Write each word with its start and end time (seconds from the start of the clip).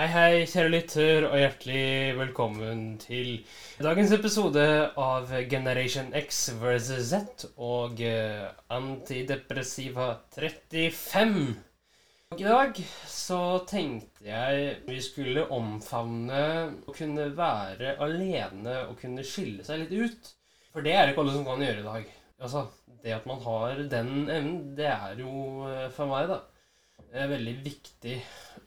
Hei, 0.00 0.06
hei, 0.08 0.44
kjære 0.48 0.68
lytter, 0.72 1.24
og 1.28 1.34
hjertelig 1.36 2.14
velkommen 2.16 2.94
til 3.02 3.42
dagens 3.84 4.14
episode 4.16 4.62
av 4.96 5.28
Generation 5.50 6.06
X 6.16 6.38
versus 6.56 7.10
Z 7.10 7.44
og 7.60 8.00
eh, 8.00 8.46
Antidepressiva 8.72 10.06
35. 10.32 11.36
Og 12.32 12.40
I 12.40 12.46
dag 12.48 12.80
så 13.12 13.42
tenkte 13.68 14.24
jeg 14.24 14.78
vi 14.86 14.96
skulle 15.04 15.44
omfavne 15.52 16.46
å 16.88 16.96
kunne 16.96 17.26
være 17.36 17.98
alene 18.00 18.78
og 18.86 18.96
kunne 19.02 19.26
skille 19.28 19.68
seg 19.68 19.82
litt 19.82 19.92
ut. 20.00 20.32
For 20.72 20.80
det 20.80 20.96
er 20.96 21.04
det 21.04 21.12
ikke 21.12 21.26
alle 21.26 21.36
som 21.36 21.44
kan 21.50 21.66
gjøre 21.66 21.84
i 21.84 21.88
dag. 21.90 22.08
Altså, 22.40 22.64
Det 23.04 23.18
at 23.18 23.28
man 23.28 23.44
har 23.44 23.84
den 23.92 24.30
evnen, 24.32 24.64
det 24.80 24.88
er 24.94 25.20
jo 25.20 25.68
eh, 25.68 25.90
for 25.92 26.08
meg, 26.08 26.32
da, 26.32 26.40
eh, 27.12 27.26
veldig 27.30 27.54
viktig 27.64 28.16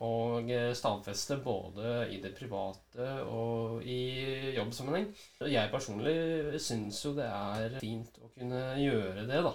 å 0.04 0.14
eh, 0.44 0.72
stadfeste 0.78 1.40
både 1.44 2.08
i 2.14 2.20
det 2.24 2.34
private 2.38 3.10
og 3.28 3.84
i 3.88 4.54
jobbsammenheng. 4.58 5.10
Jeg 5.50 5.72
personlig 5.74 6.62
syns 6.64 7.02
jo 7.06 7.14
det 7.18 7.28
er 7.28 7.78
fint 7.84 8.20
å 8.24 8.32
kunne 8.34 8.66
gjøre 8.82 9.28
det, 9.30 9.44
da. 9.46 9.54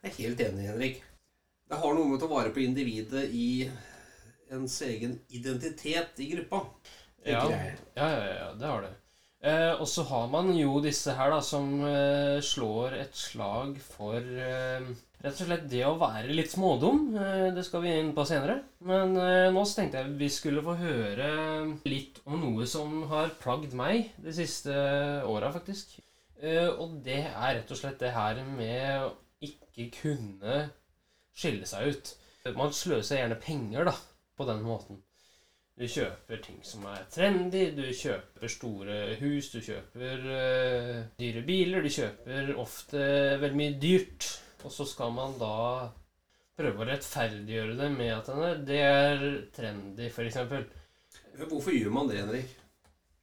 Jeg 0.00 0.10
er 0.10 0.18
helt 0.22 0.44
enig, 0.48 0.68
Henrik. 0.70 1.02
Det 1.70 1.78
har 1.78 1.94
noe 1.94 2.08
med 2.08 2.18
å 2.18 2.22
ta 2.24 2.30
vare 2.30 2.54
på 2.54 2.62
individet 2.64 3.28
i 3.36 3.68
ens 4.50 4.80
egen 4.82 5.18
identitet 5.30 6.18
i 6.24 6.32
gruppa. 6.32 6.64
Ja, 7.22 7.44
ja, 7.52 8.08
ja, 8.08 8.32
ja, 8.32 8.48
det 8.56 8.66
har 8.66 8.82
det. 8.86 8.94
Eh, 9.40 9.72
og 9.80 9.86
så 9.88 10.04
har 10.08 10.26
man 10.32 10.50
jo 10.56 10.80
disse 10.84 11.14
her 11.16 11.30
da, 11.32 11.38
som 11.44 11.78
eh, 11.86 12.40
slår 12.44 12.96
et 12.98 13.16
slag 13.16 13.78
for 13.80 14.18
eh, 14.20 14.90
rett 15.20 15.40
og 15.42 15.48
slett 15.48 15.66
det 15.70 15.82
å 15.84 15.96
være 16.00 16.32
litt 16.32 16.52
smådum. 16.52 17.02
Eh, 17.20 17.48
det 17.56 17.64
skal 17.66 17.84
vi 17.84 17.94
inn 17.98 18.12
på 18.16 18.24
senere. 18.28 18.60
Men 18.88 19.16
eh, 19.20 19.48
nå 19.52 19.64
tenkte 19.68 20.00
jeg 20.00 20.16
vi 20.20 20.30
skulle 20.32 20.64
få 20.64 20.76
høre 20.80 21.30
litt 21.88 22.22
om 22.24 22.40
noe 22.40 22.68
som 22.70 23.02
har 23.10 23.34
plagd 23.42 23.76
meg 23.76 24.14
de 24.22 24.34
siste 24.36 24.72
åra, 25.28 25.52
faktisk. 25.56 25.98
Eh, 26.40 26.68
og 26.70 27.00
det 27.04 27.22
er 27.28 27.60
rett 27.60 27.74
og 27.74 27.82
slett 27.82 28.00
det 28.00 28.14
her 28.16 28.40
med 28.48 29.10
å 29.10 29.12
ikke 29.44 29.90
kunne 30.00 30.64
skille 31.36 31.68
seg 31.68 31.92
ut. 31.92 32.16
Man 32.56 32.72
sløser 32.72 33.20
gjerne 33.20 33.36
penger 33.40 33.90
da, 33.90 33.96
på 34.36 34.48
den 34.48 34.64
måten. 34.64 35.04
Du 35.80 35.86
kjøper 35.88 36.40
ting 36.44 36.58
som 36.66 36.82
er 36.90 37.06
trendy, 37.12 37.70
du 37.72 37.86
kjøper 37.96 38.50
store 38.52 38.96
hus, 39.20 39.48
du 39.52 39.62
kjøper 39.64 40.26
dyre 41.16 41.42
biler, 41.46 41.80
du 41.80 41.92
kjøper 41.94 42.50
ofte 42.60 43.00
veldig 43.40 43.56
mye 43.56 43.76
dyrt. 43.80 44.28
Og 44.64 44.72
så 44.74 44.86
skal 44.88 45.12
man 45.16 45.36
da 45.40 45.88
prøve 46.60 46.82
å 46.82 46.88
rettferdiggjøre 46.90 47.76
det 47.78 47.90
med 47.94 48.12
at 48.18 48.64
det 48.68 48.80
er 48.84 49.22
trendy, 49.56 50.10
f.eks. 50.10 50.40
Hvorfor 51.48 51.72
gjør 51.72 51.94
man 51.94 52.10
det, 52.10 52.20
Henrik? 52.20 52.56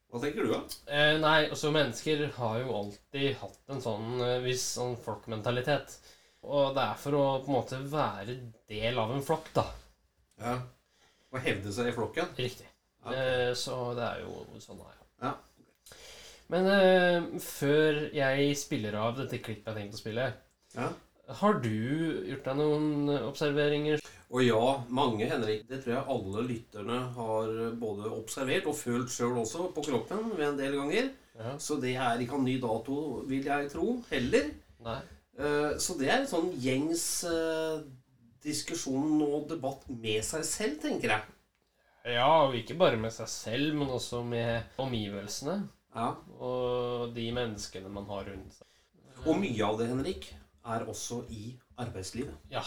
Hva 0.07 0.21
tenker 0.23 0.47
du, 0.47 0.53
da? 0.53 0.61
Eh, 0.87 1.17
nei, 1.19 1.49
også 1.51 1.69
mennesker 1.75 2.23
har 2.37 2.61
jo 2.61 2.75
alltid 2.77 3.35
hatt 3.41 3.73
en 3.73 3.83
sånn 3.83 4.21
eh, 4.23 4.37
viss 4.45 4.63
sånn 4.77 4.95
flokkmentalitet. 5.03 5.97
Og 6.47 6.71
det 6.77 6.85
er 6.85 7.01
for 7.01 7.17
å 7.17 7.25
på 7.43 7.51
en 7.51 7.57
måte 7.57 7.79
være 7.91 8.37
del 8.71 9.01
av 9.01 9.11
en 9.13 9.25
flokk, 9.25 9.51
da. 9.57 9.65
Ja. 10.39 10.53
Og 11.33 11.43
hevde 11.43 11.73
seg 11.75 11.91
i 11.91 11.95
flokken? 11.97 12.31
Riktig. 12.39 12.69
Ja. 13.03 13.11
Eh, 13.13 13.51
så 13.59 13.75
det 13.97 14.05
er 14.07 14.23
jo 14.23 14.45
sånn 14.63 14.79
det 14.79 14.87
er. 14.87 15.03
Ja. 15.27 15.33
Men 16.55 16.69
eh, 16.71 17.27
før 17.43 17.99
jeg 18.15 18.55
spiller 18.55 18.95
av 19.03 19.17
dette 19.19 19.41
klippet 19.43 19.67
jeg 19.67 19.73
har 19.73 19.81
tenkt 19.81 19.99
å 19.99 20.01
spille, 20.01 20.29
Ja. 20.77 20.87
Har 21.27 21.57
du 21.63 21.69
gjort 22.29 22.45
deg 22.47 22.59
noen 22.59 23.09
observeringer? 23.27 24.01
Og 24.31 24.43
ja, 24.43 24.61
mange, 24.91 25.27
Henrik. 25.27 25.65
Det 25.67 25.81
tror 25.83 25.93
jeg 25.93 26.11
alle 26.13 26.43
lytterne 26.49 26.97
har 27.15 27.51
både 27.79 28.09
observert 28.11 28.67
og 28.67 28.75
følt 28.75 29.11
sjøl 29.11 29.37
også 29.43 29.69
på 29.75 29.83
kroppen 29.87 30.33
ved 30.35 30.47
en 30.49 30.59
del 30.59 30.75
ganger. 30.79 31.11
Ja. 31.37 31.53
Så 31.61 31.77
det 31.81 31.93
er 31.95 32.19
ikke 32.23 32.39
en 32.39 32.47
ny 32.47 32.57
dato, 32.63 32.97
vil 33.29 33.45
jeg 33.45 33.69
tro, 33.71 34.01
heller. 34.09 34.49
Nei. 34.87 34.97
Eh, 35.37 35.77
Så 35.79 35.95
det 35.99 36.09
er 36.09 36.21
en 36.23 36.29
sånn 36.29 36.49
gjengs 36.59 37.05
eh, 37.29 37.83
diskusjon 38.43 39.21
og 39.21 39.47
debatt 39.51 39.85
med 39.89 40.23
seg 40.25 40.43
selv, 40.47 40.79
tenker 40.81 41.13
jeg. 41.13 41.33
Ja, 42.17 42.27
og 42.47 42.55
ikke 42.55 42.77
bare 42.79 42.97
med 42.99 43.11
seg 43.11 43.27
selv, 43.29 43.73
men 43.75 43.91
også 43.91 44.23
med 44.25 44.79
omgivelsene. 44.79 45.59
Ja. 45.95 46.13
Og 46.39 47.13
de 47.15 47.29
menneskene 47.35 47.91
man 47.91 48.07
har 48.11 48.27
rundt 48.31 48.55
seg. 48.59 48.67
Og 49.25 49.39
mye 49.41 49.65
av 49.65 49.79
det, 49.79 49.87
Henrik, 49.91 50.29
er 50.75 50.85
også 50.89 51.21
i 51.33 51.51
arbeidslivet. 51.79 52.35
Ja, 52.51 52.63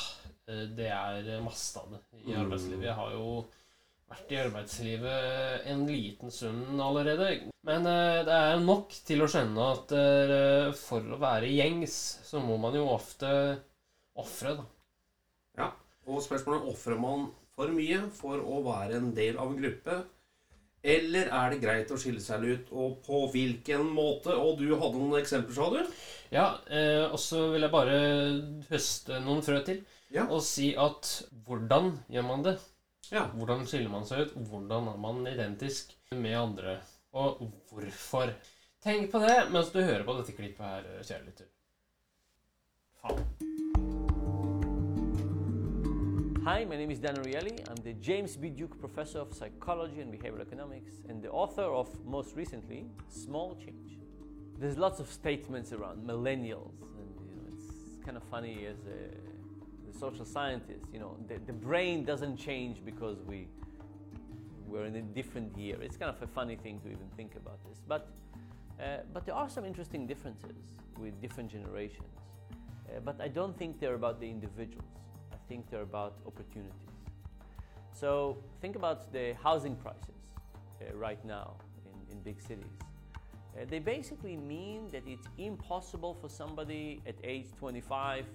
eh, 0.48 0.66
det 0.76 0.88
er 0.90 1.40
masse 1.44 1.78
av 1.80 1.90
det 1.94 2.00
i 2.24 2.30
Mm. 2.32 2.44
arbeidslivet. 2.46 2.84
Jeg 2.88 2.94
har 2.94 3.10
jo 3.12 3.46
vært 4.10 4.32
i 4.34 4.38
arbeidslivet 4.42 5.66
en 5.70 5.86
liten 5.86 6.30
stund 6.34 6.80
allerede. 6.80 7.50
Men 7.62 7.86
eh, 7.86 8.22
det 8.24 8.36
er 8.36 8.60
nok 8.64 8.90
til 9.06 9.22
å 9.22 9.28
skjønne 9.30 9.66
at 9.74 9.92
eh, 9.92 10.72
for 10.80 11.00
å 11.00 11.18
være 11.20 11.50
gjengs, 11.52 11.96
så 12.26 12.40
må 12.42 12.58
man 12.58 12.74
jo 12.74 12.86
ofte 12.88 13.60
ofre, 14.16 14.56
da. 14.56 14.64
Ja. 15.58 15.70
Og 16.06 16.22
spørsmålet 16.24 16.62
er 16.64 16.72
ofrer 16.72 16.98
man 16.98 17.28
for 17.54 17.68
mye 17.68 18.00
for 18.16 18.40
å 18.40 18.62
være 18.64 18.96
en 18.96 19.12
del 19.14 19.36
av 19.38 19.50
en 19.52 19.58
gruppe, 19.60 20.00
eller 20.82 21.28
er 21.28 21.52
det 21.52 21.60
greit 21.60 21.90
å 21.92 21.98
skille 22.00 22.22
seg 22.24 22.44
ut, 22.46 22.70
og 22.72 23.00
på 23.04 23.26
hvilken 23.34 23.84
måte? 23.92 24.32
Og 24.32 24.60
du 24.60 24.70
hadde 24.72 24.96
noen 24.96 25.18
eksempler, 25.20 25.56
sa 25.56 25.68
du? 25.74 25.96
Ja, 26.32 26.46
eh, 26.70 27.04
og 27.10 27.18
så 27.20 27.48
vil 27.52 27.66
jeg 27.66 27.74
bare 27.74 27.98
høste 28.70 29.20
noen 29.24 29.44
frø 29.44 29.60
til. 29.66 29.82
Ja. 30.14 30.24
Og 30.28 30.40
si 30.46 30.72
at 30.78 31.10
hvordan 31.46 31.92
gjør 32.10 32.26
man 32.26 32.46
det? 32.46 32.56
Ja. 33.10 33.26
Hvordan 33.34 33.66
skiller 33.68 33.92
man 33.92 34.08
seg 34.08 34.24
ut? 34.24 34.34
Hvordan 34.50 34.88
er 34.94 34.98
man 35.02 35.20
identisk 35.28 35.92
med 36.14 36.38
andre? 36.38 36.78
Og 37.12 37.44
hvorfor? 37.70 38.32
Tenk 38.80 39.10
på 39.12 39.20
det 39.20 39.36
mens 39.52 39.74
du 39.74 39.82
hører 39.82 40.06
på 40.06 40.16
dette 40.20 40.36
klippet 40.38 40.64
her, 40.64 40.90
kjære 41.04 41.24
lytter. 41.26 41.54
Faen. 43.02 43.49
Hi, 46.44 46.64
my 46.64 46.74
name 46.74 46.90
is 46.90 46.98
Dan 46.98 47.16
Ariely. 47.16 47.68
I'm 47.68 47.76
the 47.84 47.92
James 47.92 48.34
B. 48.34 48.48
Duke 48.48 48.80
Professor 48.80 49.18
of 49.18 49.34
Psychology 49.34 50.00
and 50.00 50.10
Behavioral 50.10 50.40
Economics 50.40 50.92
and 51.06 51.22
the 51.22 51.30
author 51.30 51.64
of, 51.64 51.86
most 52.06 52.34
recently, 52.34 52.86
Small 53.10 53.54
Change. 53.56 53.98
There's 54.58 54.78
lots 54.78 55.00
of 55.00 55.12
statements 55.12 55.74
around 55.74 56.02
millennials, 56.02 56.72
and 56.80 57.10
you 57.28 57.36
know, 57.36 57.42
it's 57.52 58.02
kind 58.06 58.16
of 58.16 58.22
funny 58.30 58.64
as 58.64 58.78
a, 58.86 59.90
a 59.90 59.98
social 59.98 60.24
scientist. 60.24 60.86
You 60.94 61.00
know, 61.00 61.14
the, 61.28 61.38
the 61.46 61.52
brain 61.52 62.06
doesn't 62.06 62.38
change 62.38 62.82
because 62.86 63.18
we 63.26 63.46
we're 64.66 64.86
in 64.86 64.96
a 64.96 65.02
different 65.02 65.54
year. 65.58 65.76
It's 65.82 65.98
kind 65.98 66.08
of 66.08 66.22
a 66.22 66.26
funny 66.26 66.56
thing 66.56 66.80
to 66.80 66.86
even 66.86 67.08
think 67.18 67.34
about 67.36 67.58
this, 67.68 67.82
but 67.86 68.08
uh, 68.80 69.00
but 69.12 69.26
there 69.26 69.34
are 69.34 69.50
some 69.50 69.66
interesting 69.66 70.06
differences 70.06 70.56
with 70.98 71.20
different 71.20 71.50
generations. 71.50 72.16
Uh, 72.88 73.00
but 73.04 73.20
I 73.20 73.28
don't 73.28 73.54
think 73.58 73.78
they're 73.78 73.94
about 73.94 74.20
the 74.20 74.30
individuals. 74.30 74.88
Think 75.50 75.68
they're 75.68 75.82
about 75.82 76.14
opportunities. 76.28 76.94
So 77.92 78.38
think 78.60 78.76
about 78.76 79.12
the 79.12 79.34
housing 79.42 79.74
prices 79.74 80.20
uh, 80.80 80.96
right 80.96 81.22
now 81.24 81.56
in, 81.84 82.12
in 82.12 82.22
big 82.22 82.40
cities. 82.40 82.78
Uh, 83.56 83.64
they 83.68 83.80
basically 83.80 84.36
mean 84.36 84.88
that 84.92 85.02
it's 85.08 85.26
impossible 85.38 86.14
for 86.14 86.28
somebody 86.28 87.02
at 87.04 87.16
age 87.24 87.48
25 87.58 88.26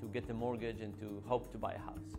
to 0.00 0.06
get 0.06 0.30
a 0.30 0.34
mortgage 0.34 0.82
and 0.82 0.96
to 1.00 1.20
hope 1.26 1.50
to 1.50 1.58
buy 1.58 1.72
a 1.72 1.80
house. 1.80 2.14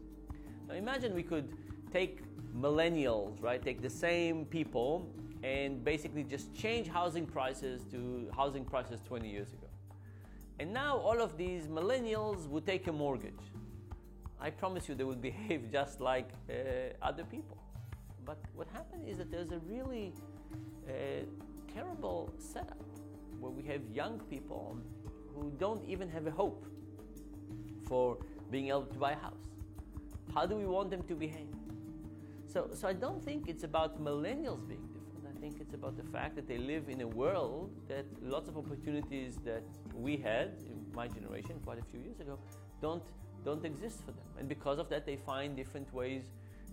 Now 0.68 0.76
imagine 0.76 1.16
we 1.16 1.24
could 1.24 1.56
take 1.94 2.20
millennials, 2.54 3.42
right? 3.42 3.64
Take 3.64 3.82
the 3.82 3.90
same 3.90 4.44
people 4.44 5.10
and 5.42 5.86
basically 5.86 6.26
just 6.26 6.54
change 6.54 6.90
housing 6.90 7.26
prices 7.26 7.86
to 7.92 8.30
housing 8.36 8.66
prices 8.66 9.00
20 9.08 9.30
years 9.30 9.54
ago. 9.54 9.68
And 10.60 10.74
now 10.74 10.98
all 10.98 11.22
of 11.22 11.38
these 11.38 11.68
millennials 11.68 12.46
would 12.50 12.66
take 12.66 12.88
a 12.88 12.92
mortgage. 12.92 13.46
I 14.40 14.50
promise 14.50 14.88
you 14.88 14.96
they 14.96 15.04
would 15.04 15.22
behave 15.32 15.72
just 15.72 16.00
like 16.00 16.30
uh, 16.50 16.54
other 17.02 17.24
people. 17.24 17.58
But 18.26 18.38
what 18.56 18.68
happened 18.74 19.08
is 19.08 19.18
that 19.18 19.32
there's 19.32 19.52
a 19.52 19.60
really 19.60 20.14
uh, 20.88 20.92
terrible 21.74 22.34
setup 22.38 22.84
where 23.40 23.52
we 23.52 23.64
have 23.64 23.82
young 23.94 24.20
people 24.30 24.78
who 25.34 25.52
don't 25.58 25.84
even 25.88 26.10
have 26.10 26.28
a 26.28 26.32
hope 26.32 26.66
for 27.88 28.18
being 28.52 28.70
able 28.70 28.86
to 28.86 28.98
buy 28.98 29.12
a 29.12 29.20
house. 29.20 29.48
How 30.34 30.46
do 30.46 30.56
we 30.56 30.66
want 30.66 30.90
them 30.90 31.04
to 31.04 31.16
behave? 31.16 31.48
So, 32.48 32.70
so 32.74 32.88
I 32.88 32.94
don't 32.94 33.24
think 33.24 33.48
it's 33.48 33.64
about 33.64 34.04
millennials 34.04 34.68
being 34.68 34.88
different. 34.94 35.38
I 35.38 35.40
think 35.40 35.62
it's 35.62 35.74
about 35.74 35.96
the 35.96 36.04
fact 36.04 36.36
that 36.36 36.48
they 36.48 36.58
live 36.58 36.90
in 36.90 37.02
a 37.02 37.08
world 37.08 37.72
that 37.88 38.06
lots 38.22 38.50
of 38.50 38.58
opportunities 38.58 39.38
that 39.46 39.64
we 39.94 40.18
had 40.18 40.54
in 40.66 40.86
my 40.94 41.08
generation 41.08 41.60
quite 41.64 41.80
a 41.80 41.86
few 41.92 42.00
years 42.00 42.20
ago 42.20 42.40
don't 42.82 43.04
don't 43.48 43.64
exist 43.64 44.00
for 44.06 44.12
them. 44.12 44.30
And 44.38 44.50
because 44.50 44.78
of 44.78 44.90
that 44.90 45.06
they 45.06 45.16
find 45.16 45.56
different 45.56 45.90
ways 45.94 46.24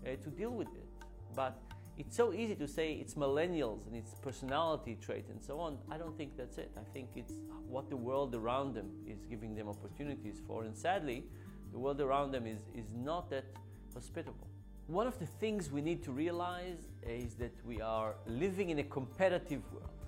uh, 0.04 0.16
to 0.24 0.28
deal 0.40 0.50
with 0.50 0.70
it. 0.82 0.88
But 1.36 1.56
it's 1.96 2.16
so 2.16 2.32
easy 2.32 2.56
to 2.56 2.66
say 2.66 2.86
it's 3.02 3.14
millennials 3.14 3.86
and 3.86 3.94
it's 3.94 4.14
personality 4.28 4.98
trait 5.06 5.26
and 5.32 5.40
so 5.48 5.60
on. 5.60 5.78
I 5.88 5.96
don't 5.96 6.16
think 6.18 6.36
that's 6.36 6.58
it. 6.58 6.72
I 6.76 6.84
think 6.92 7.10
it's 7.14 7.34
what 7.74 7.90
the 7.90 7.96
world 8.08 8.34
around 8.34 8.74
them 8.74 8.88
is 9.06 9.20
giving 9.24 9.54
them 9.54 9.68
opportunities 9.68 10.42
for. 10.46 10.64
And 10.64 10.76
sadly 10.76 11.22
the 11.70 11.78
world 11.78 12.00
around 12.00 12.32
them 12.32 12.44
is, 12.44 12.62
is 12.74 12.88
not 12.92 13.30
that 13.30 13.44
hospitable. 13.92 14.48
One 14.88 15.06
of 15.06 15.16
the 15.20 15.26
things 15.26 15.70
we 15.70 15.80
need 15.80 16.02
to 16.02 16.10
realize 16.10 16.80
is 17.06 17.34
that 17.36 17.54
we 17.64 17.80
are 17.80 18.16
living 18.26 18.70
in 18.70 18.80
a 18.80 18.88
competitive 18.98 19.62
world 19.72 20.03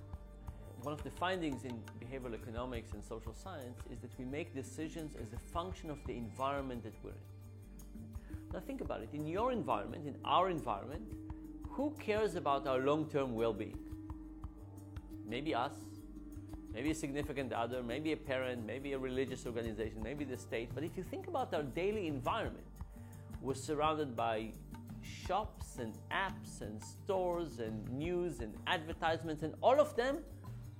one 0.87 0.93
of 0.93 1.03
the 1.03 1.11
findings 1.11 1.65
in 1.65 1.73
behavioral 1.99 2.33
economics 2.33 2.93
and 2.93 3.03
social 3.03 3.33
science 3.33 3.77
is 3.91 3.99
that 3.99 4.09
we 4.17 4.23
make 4.23 4.55
decisions 4.55 5.17
as 5.21 5.33
a 5.33 5.39
function 5.51 5.89
of 5.89 5.97
the 6.07 6.15
environment 6.15 6.81
that 6.81 6.93
we're 7.03 7.09
in. 7.09 8.47
Now, 8.53 8.61
think 8.61 8.79
about 8.79 9.01
it. 9.01 9.09
In 9.11 9.27
your 9.27 9.51
environment, 9.51 10.07
in 10.07 10.15
our 10.23 10.49
environment, 10.49 11.01
who 11.71 11.93
cares 11.99 12.35
about 12.35 12.67
our 12.67 12.79
long 12.79 13.09
term 13.09 13.35
well 13.35 13.51
being? 13.51 13.77
Maybe 15.27 15.53
us, 15.53 15.73
maybe 16.73 16.91
a 16.91 16.95
significant 16.95 17.51
other, 17.51 17.83
maybe 17.83 18.13
a 18.13 18.17
parent, 18.31 18.65
maybe 18.65 18.93
a 18.93 18.97
religious 18.97 19.45
organization, 19.45 20.01
maybe 20.01 20.23
the 20.23 20.37
state. 20.37 20.69
But 20.73 20.85
if 20.85 20.95
you 20.95 21.03
think 21.03 21.27
about 21.27 21.53
our 21.53 21.63
daily 21.63 22.07
environment, 22.07 22.71
we're 23.41 23.55
surrounded 23.55 24.15
by 24.15 24.53
shops 25.01 25.79
and 25.79 25.93
apps 26.11 26.61
and 26.61 26.81
stores 26.81 27.59
and 27.59 27.75
news 27.89 28.39
and 28.39 28.53
advertisements, 28.67 29.43
and 29.43 29.53
all 29.59 29.81
of 29.81 29.93
them 29.97 30.19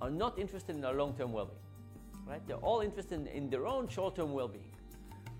are 0.00 0.10
not 0.10 0.38
interested 0.38 0.76
in 0.76 0.84
our 0.84 0.94
long-term 0.94 1.32
well-being. 1.32 1.58
Right? 2.26 2.46
They're 2.46 2.56
all 2.56 2.80
interested 2.80 3.20
in, 3.20 3.26
in 3.28 3.50
their 3.50 3.66
own 3.66 3.88
short-term 3.88 4.32
well-being. 4.32 4.72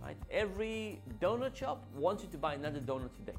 Right? 0.02 0.16
Every 0.30 1.00
donut 1.20 1.54
shop 1.54 1.84
wants 1.94 2.22
you 2.22 2.28
to 2.30 2.38
buy 2.38 2.54
another 2.54 2.80
donut 2.80 3.14
today. 3.14 3.34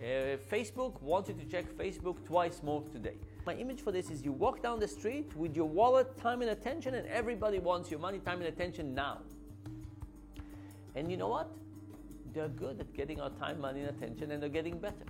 Uh, 0.00 0.36
Facebook 0.50 1.00
wants 1.00 1.28
you 1.28 1.34
to 1.34 1.44
check 1.44 1.64
Facebook 1.76 2.24
twice 2.24 2.60
more 2.62 2.82
today. 2.92 3.14
My 3.46 3.54
image 3.54 3.80
for 3.82 3.92
this 3.92 4.10
is 4.10 4.24
you 4.24 4.32
walk 4.32 4.62
down 4.62 4.80
the 4.80 4.88
street 4.88 5.34
with 5.36 5.54
your 5.54 5.68
wallet, 5.68 6.16
time 6.18 6.42
and 6.42 6.50
attention, 6.50 6.94
and 6.94 7.06
everybody 7.06 7.58
wants 7.58 7.90
your 7.90 8.00
money, 8.00 8.18
time 8.18 8.38
and 8.38 8.48
attention 8.48 8.94
now. 8.94 9.18
And 10.96 11.10
you 11.10 11.16
know 11.16 11.28
what? 11.28 11.50
They're 12.32 12.48
good 12.48 12.80
at 12.80 12.92
getting 12.94 13.20
our 13.20 13.30
time, 13.30 13.60
money, 13.60 13.80
and 13.80 13.90
attention, 13.90 14.32
and 14.32 14.42
they're 14.42 14.48
getting 14.48 14.78
better. 14.78 15.06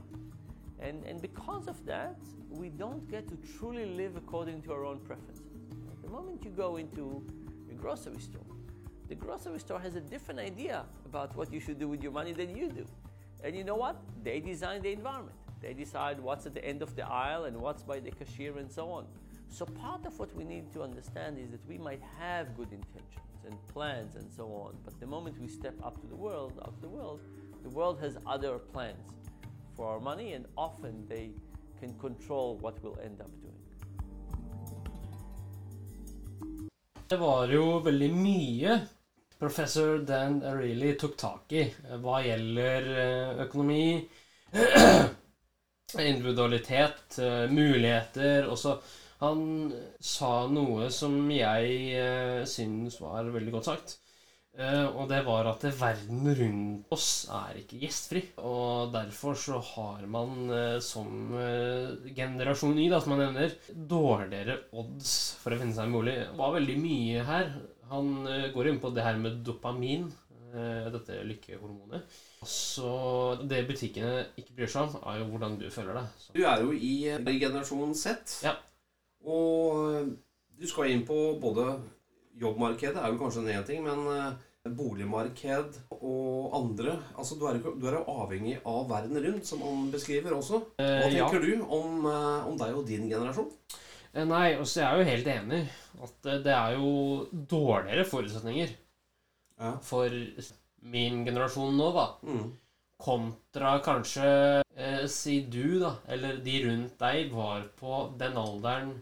And, 0.81 1.05
and 1.05 1.23
because 1.23 1.69
of 1.69 1.85
that, 1.87 2.17
we 2.52 2.69
don't 2.69 3.08
get 3.10 3.28
to 3.28 3.37
truly 3.58 3.87
live 3.87 4.16
according 4.16 4.62
to 4.62 4.72
our 4.72 4.84
own 4.84 4.99
preferences. 5.00 5.46
The 6.02 6.08
moment 6.08 6.44
you 6.44 6.50
go 6.50 6.76
into 6.76 7.25
a 7.70 7.75
grocery 7.75 8.20
store, 8.20 8.44
the 9.08 9.14
grocery 9.14 9.58
store 9.58 9.81
has 9.81 9.94
a 9.94 10.00
different 10.00 10.40
idea 10.40 10.84
about 11.06 11.34
what 11.37 11.52
you 11.52 11.60
should 11.60 11.78
do 11.78 11.88
with 11.88 12.02
your 12.02 12.12
money 12.12 12.32
than 12.32 12.56
you 12.56 12.69
do. 12.69 12.87
And 13.43 13.56
you 13.56 13.64
know 13.64 13.75
what? 13.75 13.96
They 14.22 14.40
design 14.40 14.82
the 14.82 14.93
environment. 14.93 15.37
They 15.60 15.75
decide 15.75 16.20
what's 16.20 16.46
at 16.46 16.54
the 16.54 16.64
end 16.64 16.82
of 16.82 16.96
the 16.96 17.06
aisle 17.06 17.44
and 17.44 17.56
what's 17.56 17.82
by 17.82 18.00
the 18.00 18.10
cashier 18.10 18.58
and 18.58 18.70
so 18.70 18.90
on. 18.90 19.06
So 19.49 19.66
part 19.66 20.06
of 20.06 20.19
what 20.19 20.34
we 20.34 20.44
need 20.44 20.72
to 20.72 20.82
understand 20.82 21.38
is 21.38 21.50
that 21.50 21.66
we 21.69 21.78
might 21.78 22.00
have 22.19 22.56
good 22.56 22.72
intentions 22.72 23.44
and 23.46 23.56
plans 23.69 24.16
and 24.16 24.31
so 24.32 24.44
on, 24.46 24.76
but 24.84 24.99
the 25.00 25.06
moment 25.06 25.38
we 25.40 25.49
step 25.49 25.75
up 25.84 26.00
to 26.00 26.06
the 26.06 26.16
world, 26.16 26.52
out 26.64 26.81
the 26.81 26.88
world, 26.88 27.20
the 27.62 27.69
world 27.69 28.00
has 28.00 28.16
other 28.26 28.58
plans 28.58 29.10
for 29.76 29.87
our 29.87 30.00
money, 30.00 30.32
and 30.32 30.46
often 30.56 31.04
they 31.08 31.31
can 31.82 31.99
control 31.99 32.58
what 32.61 32.75
we'll 32.82 32.99
end 33.05 33.20
up 33.20 33.32
doing. 33.43 33.58
Det 37.08 37.17
var 37.17 37.50
jo 37.52 37.79
veldig 37.84 38.11
mye 38.14 38.76
professor 39.38 39.99
Dan 39.99 40.38
Ariely 40.46 40.93
tok 40.99 41.17
tak 41.19 41.52
i 41.52 41.64
eh, 41.67 41.96
hva 42.00 42.20
gjelder 42.23 42.87
eh, 43.02 43.40
økonomi, 43.43 43.99
individualitet, 46.12 47.19
eh, 47.19 47.50
muligheter 47.50 48.46
også. 48.46 48.76
Han 49.26 49.43
sa 49.99 50.31
noe 50.50 50.88
som 50.90 51.19
jeg 51.31 52.46
syns 52.50 52.96
var 53.02 53.28
veldig 53.35 53.52
godt 53.55 53.69
sagt. 53.70 53.93
Eh, 54.52 54.84
og 54.84 55.06
det 55.08 55.22
var 55.25 55.46
at 55.49 55.62
verden 55.78 56.26
rundt 56.37 56.90
oss 56.93 57.25
er 57.32 57.56
ikke 57.62 57.78
gjestfri. 57.87 58.22
Og 58.44 58.93
derfor 58.93 59.37
så 59.38 59.60
har 59.72 60.02
man 60.10 60.50
eh, 60.52 60.78
som 60.84 61.32
eh, 61.40 62.10
generasjon 62.12 62.76
Y, 62.76 62.88
da, 62.93 63.00
som 63.00 63.14
man 63.14 63.22
nevner, 63.25 63.54
dårligere 63.72 64.58
odds 64.76 65.14
for 65.40 65.54
å 65.54 65.60
finne 65.60 65.76
seg 65.76 65.88
en 65.88 65.96
bolig. 65.96 66.19
Det 66.26 66.40
var 66.40 66.58
veldig 66.58 66.76
mye 66.82 67.22
her. 67.28 67.54
Han 67.93 68.12
går 68.54 68.69
inn 68.69 68.81
på 68.81 68.90
det 68.96 69.04
her 69.04 69.19
med 69.20 69.43
dopamin, 69.44 70.06
dette 70.52 71.19
lykkehormonet. 71.28 72.14
Så 72.49 72.93
det 73.49 73.66
butikkene 73.69 74.22
ikke 74.40 74.56
bryr 74.56 74.70
seg 74.72 74.87
om, 74.87 75.02
er 75.10 75.19
jo 75.20 75.26
hvordan 75.28 75.58
du 75.60 75.66
føler 75.72 75.99
deg. 75.99 76.14
Så. 76.22 76.32
Du 76.32 76.40
er 76.40 76.64
jo 76.64 76.72
i, 76.72 76.94
i 77.12 77.37
generasjon 77.43 77.93
Z. 77.96 78.38
Ja. 78.46 78.54
Og 79.28 80.08
du 80.56 80.64
skal 80.70 80.88
inn 80.94 81.04
på 81.08 81.19
både 81.43 81.66
Jobbmarkedet 82.40 82.96
er 82.96 83.12
jo 83.12 83.20
kanskje 83.20 83.43
en 83.44 83.52
én 83.52 83.67
ting, 83.69 83.82
men 83.84 84.06
eh, 84.12 84.73
boligmarked 84.79 85.79
og 85.99 86.55
andre 86.55 86.94
Altså, 87.19 87.37
du 87.38 87.46
er, 87.50 87.58
du 87.58 87.87
er 87.88 87.96
jo 87.99 88.05
avhengig 88.23 88.58
av 88.69 88.87
verden 88.90 89.19
rundt, 89.25 89.46
som 89.49 89.62
han 89.67 89.88
beskriver 89.93 90.37
også. 90.37 90.62
Hva 90.79 91.08
tenker 91.11 91.43
ja. 91.43 91.58
du 91.58 91.67
om, 91.67 92.06
eh, 92.06 92.49
om 92.49 92.58
deg 92.61 92.76
og 92.79 92.87
din 92.88 93.08
generasjon? 93.11 93.50
Eh, 94.12 94.25
Nei, 94.29 94.55
altså 94.55 94.82
jeg 94.82 94.88
er 94.88 94.99
jo 95.02 95.11
helt 95.11 95.31
enig 95.34 95.61
at 96.06 96.26
eh, 96.31 96.40
det 96.44 96.56
er 96.56 96.79
jo 96.79 96.90
dårligere 97.32 98.08
forutsetninger 98.08 98.75
Ja. 99.62 99.76
for 99.85 100.11
min 100.82 101.23
generasjon 101.25 101.76
nå, 101.78 101.93
da. 101.94 102.06
Mm. 102.26 102.50
Kontra 103.02 103.76
kanskje 103.82 104.26
eh, 104.76 105.05
si 105.11 105.40
du, 105.50 105.78
da, 105.82 105.96
eller 106.08 106.38
de 106.44 106.58
rundt 106.69 106.99
deg, 107.02 107.32
var 107.35 107.64
på 107.78 108.05
den 108.19 108.37
alderen 108.38 108.93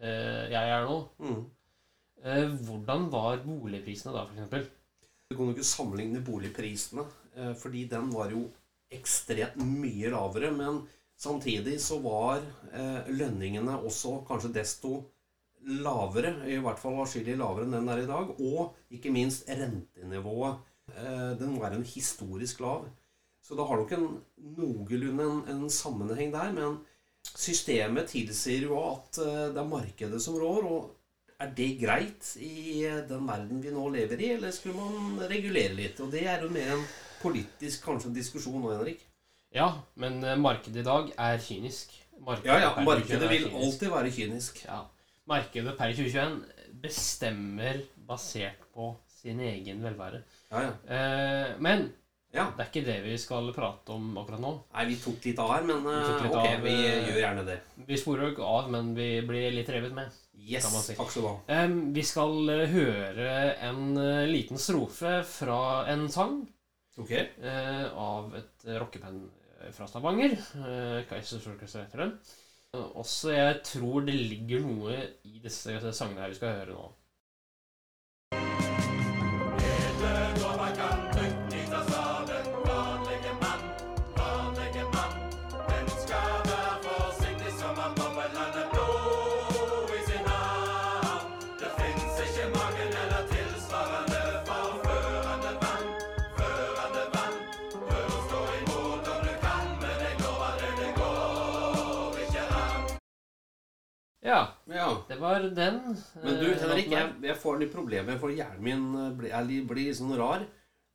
eh, 0.00 0.50
jeg 0.50 0.72
er 0.78 0.88
nå. 0.88 0.96
Mm. 1.22 1.42
Eh, 2.24 2.52
hvordan 2.64 3.10
var 3.12 3.42
boligprisene 3.44 4.14
da, 4.14 4.24
eksempel? 4.32 4.62
Du 5.28 5.36
kan 5.36 5.48
jo 5.48 5.52
ikke 5.52 5.66
sammenligne 5.68 6.22
boligprisene, 6.24 7.04
eh, 7.36 7.52
fordi 7.60 7.84
den 7.90 8.08
var 8.14 8.32
jo 8.32 8.46
ekstremt 8.92 9.58
mye 9.60 10.12
lavere. 10.14 10.50
Men 10.56 10.80
samtidig 11.20 11.76
så 11.84 11.98
var 12.00 12.40
eh, 12.72 13.10
lønningene 13.12 13.76
også 13.76 14.22
kanskje 14.28 14.54
desto 14.56 15.02
lavere, 15.64 16.32
i 16.48 16.56
hvert 16.60 16.80
fall 16.80 16.96
atskillig 17.02 17.36
lavere 17.40 17.68
enn 17.68 17.76
den 17.76 17.92
er 17.92 18.04
i 18.04 18.08
dag. 18.08 18.32
Og 18.40 18.74
ikke 18.92 19.12
minst 19.12 19.48
rentenivået. 19.48 20.70
Den 21.40 21.54
var 21.56 21.72
en 21.72 21.84
historisk 21.88 22.58
lav. 22.60 22.82
Så 23.40 23.56
det 23.56 23.64
har 23.64 23.78
nok 23.80 23.92
en 23.96 24.04
noenlunde 24.58 25.24
en, 25.24 25.38
en 25.54 25.70
sammenheng 25.72 26.34
der. 26.34 26.52
Men 26.52 26.76
systemet 27.24 28.12
tilsier 28.12 28.68
jo 28.68 28.76
at 28.82 29.16
det 29.16 29.56
er 29.56 29.70
markedet 29.70 30.20
som 30.20 30.36
rår. 30.36 30.68
og 30.68 30.92
er 31.42 31.50
det 31.56 31.70
greit 31.80 32.28
i 32.42 32.84
eh, 32.86 33.02
den 33.08 33.26
verden 33.28 33.62
vi 33.64 33.72
nå 33.74 33.88
lever 33.94 34.20
i, 34.22 34.30
eller 34.36 34.54
skulle 34.54 34.78
man 34.78 35.24
regulere 35.30 35.74
litt? 35.78 36.00
Og 36.04 36.12
det 36.14 36.26
er 36.30 36.44
jo 36.44 36.52
mer 36.54 36.76
en 36.76 36.86
politisk 37.22 37.84
kanskje 37.88 38.10
en 38.10 38.16
diskusjon 38.16 38.60
nå, 38.60 38.72
Henrik. 38.76 39.02
Ja, 39.54 39.70
men 40.00 40.18
eh, 40.24 40.38
markedet 40.40 40.82
i 40.82 40.86
dag 40.86 41.12
er 41.14 41.42
kynisk. 41.42 41.94
Markedet 42.24 42.50
Ja, 42.50 42.60
ja, 42.68 42.84
markedet 42.86 43.30
vil 43.30 43.48
kynisk. 43.48 43.64
alltid 43.64 43.94
være 43.94 44.14
kynisk. 44.18 44.62
Ja. 44.66 44.80
Markedet 45.30 45.76
per 45.78 45.92
2021 45.96 46.40
bestemmer 46.82 47.82
basert 48.08 48.64
på 48.74 48.92
sin 49.08 49.40
egen 49.40 49.82
velvære. 49.84 50.24
Ja, 50.50 50.64
ja. 50.66 50.72
Eh, 50.90 51.54
men 51.62 51.86
ja. 52.34 52.48
det 52.56 52.64
er 52.64 52.68
ikke 52.70 52.84
det 52.86 52.98
vi 53.06 53.14
skal 53.18 53.52
prate 53.54 53.94
om 53.94 54.10
akkurat 54.20 54.42
nå. 54.42 54.52
Nei, 54.74 54.88
vi 54.90 54.98
tok 55.00 55.28
litt 55.30 55.40
av 55.40 55.52
her, 55.54 55.66
men 55.70 55.86
eh, 55.86 56.10
litt 56.10 56.26
ok, 56.28 56.40
av, 56.42 56.66
vi 56.66 56.74
gjør 56.82 57.20
gjerne 57.22 57.46
det. 57.46 57.58
Vi 57.88 57.98
sporer 58.00 58.26
jo 58.26 58.34
ikke 58.34 58.50
av, 58.56 58.70
men 58.74 58.90
vi 58.98 59.08
blir 59.26 59.54
litt 59.54 59.70
revet 59.72 59.94
med. 59.96 60.20
Yes, 60.44 60.66
kan 60.66 60.74
man 60.74 60.84
si. 60.84 60.96
takk 60.98 61.12
skal 61.12 61.24
du 61.24 61.28
ha. 61.30 61.64
Um, 61.64 61.78
vi 61.96 62.04
skal 62.04 62.50
eh, 62.52 62.64
høre 62.72 63.28
en 63.64 63.96
eh, 64.00 64.26
liten 64.28 64.60
strofe 64.60 65.16
fra 65.28 65.60
en 65.92 66.04
sang 66.12 66.42
okay. 67.00 67.30
uh, 67.40 67.86
av 67.96 68.34
et 68.38 68.66
rockeband 68.76 69.22
eh, 69.62 69.70
fra 69.72 69.88
Stavanger. 69.88 70.36
Uh, 70.58 71.00
Kaizers 71.08 71.48
Orchestra 71.48 71.86
heter 71.86 72.04
det. 72.04 72.10
Uh, 72.74 72.90
Også 73.00 73.32
jeg 73.32 73.62
tror 73.64 74.04
det 74.04 74.18
ligger 74.18 74.66
noe 74.66 74.98
i 75.24 75.40
disse 75.42 75.78
sangene 75.96 76.26
her 76.26 76.34
vi 76.34 76.40
skal 76.40 76.58
høre 76.60 76.76
nå. 76.76 76.90
Det 105.14 105.22
var 105.22 105.46
den. 105.56 105.80
Men 106.22 106.38
du, 106.40 106.46
eh, 106.50 106.60
Henrik, 106.60 106.90
jeg, 106.90 107.10
jeg 107.22 107.38
får 107.38 107.58
litt 107.62 107.72
problemer, 107.74 108.18
for 108.18 108.34
hjernen 108.34 108.64
min 108.66 108.84
eh, 108.98 109.10
blir, 109.18 109.66
blir 109.70 109.94
sånn 109.94 110.14
rar 110.18 110.44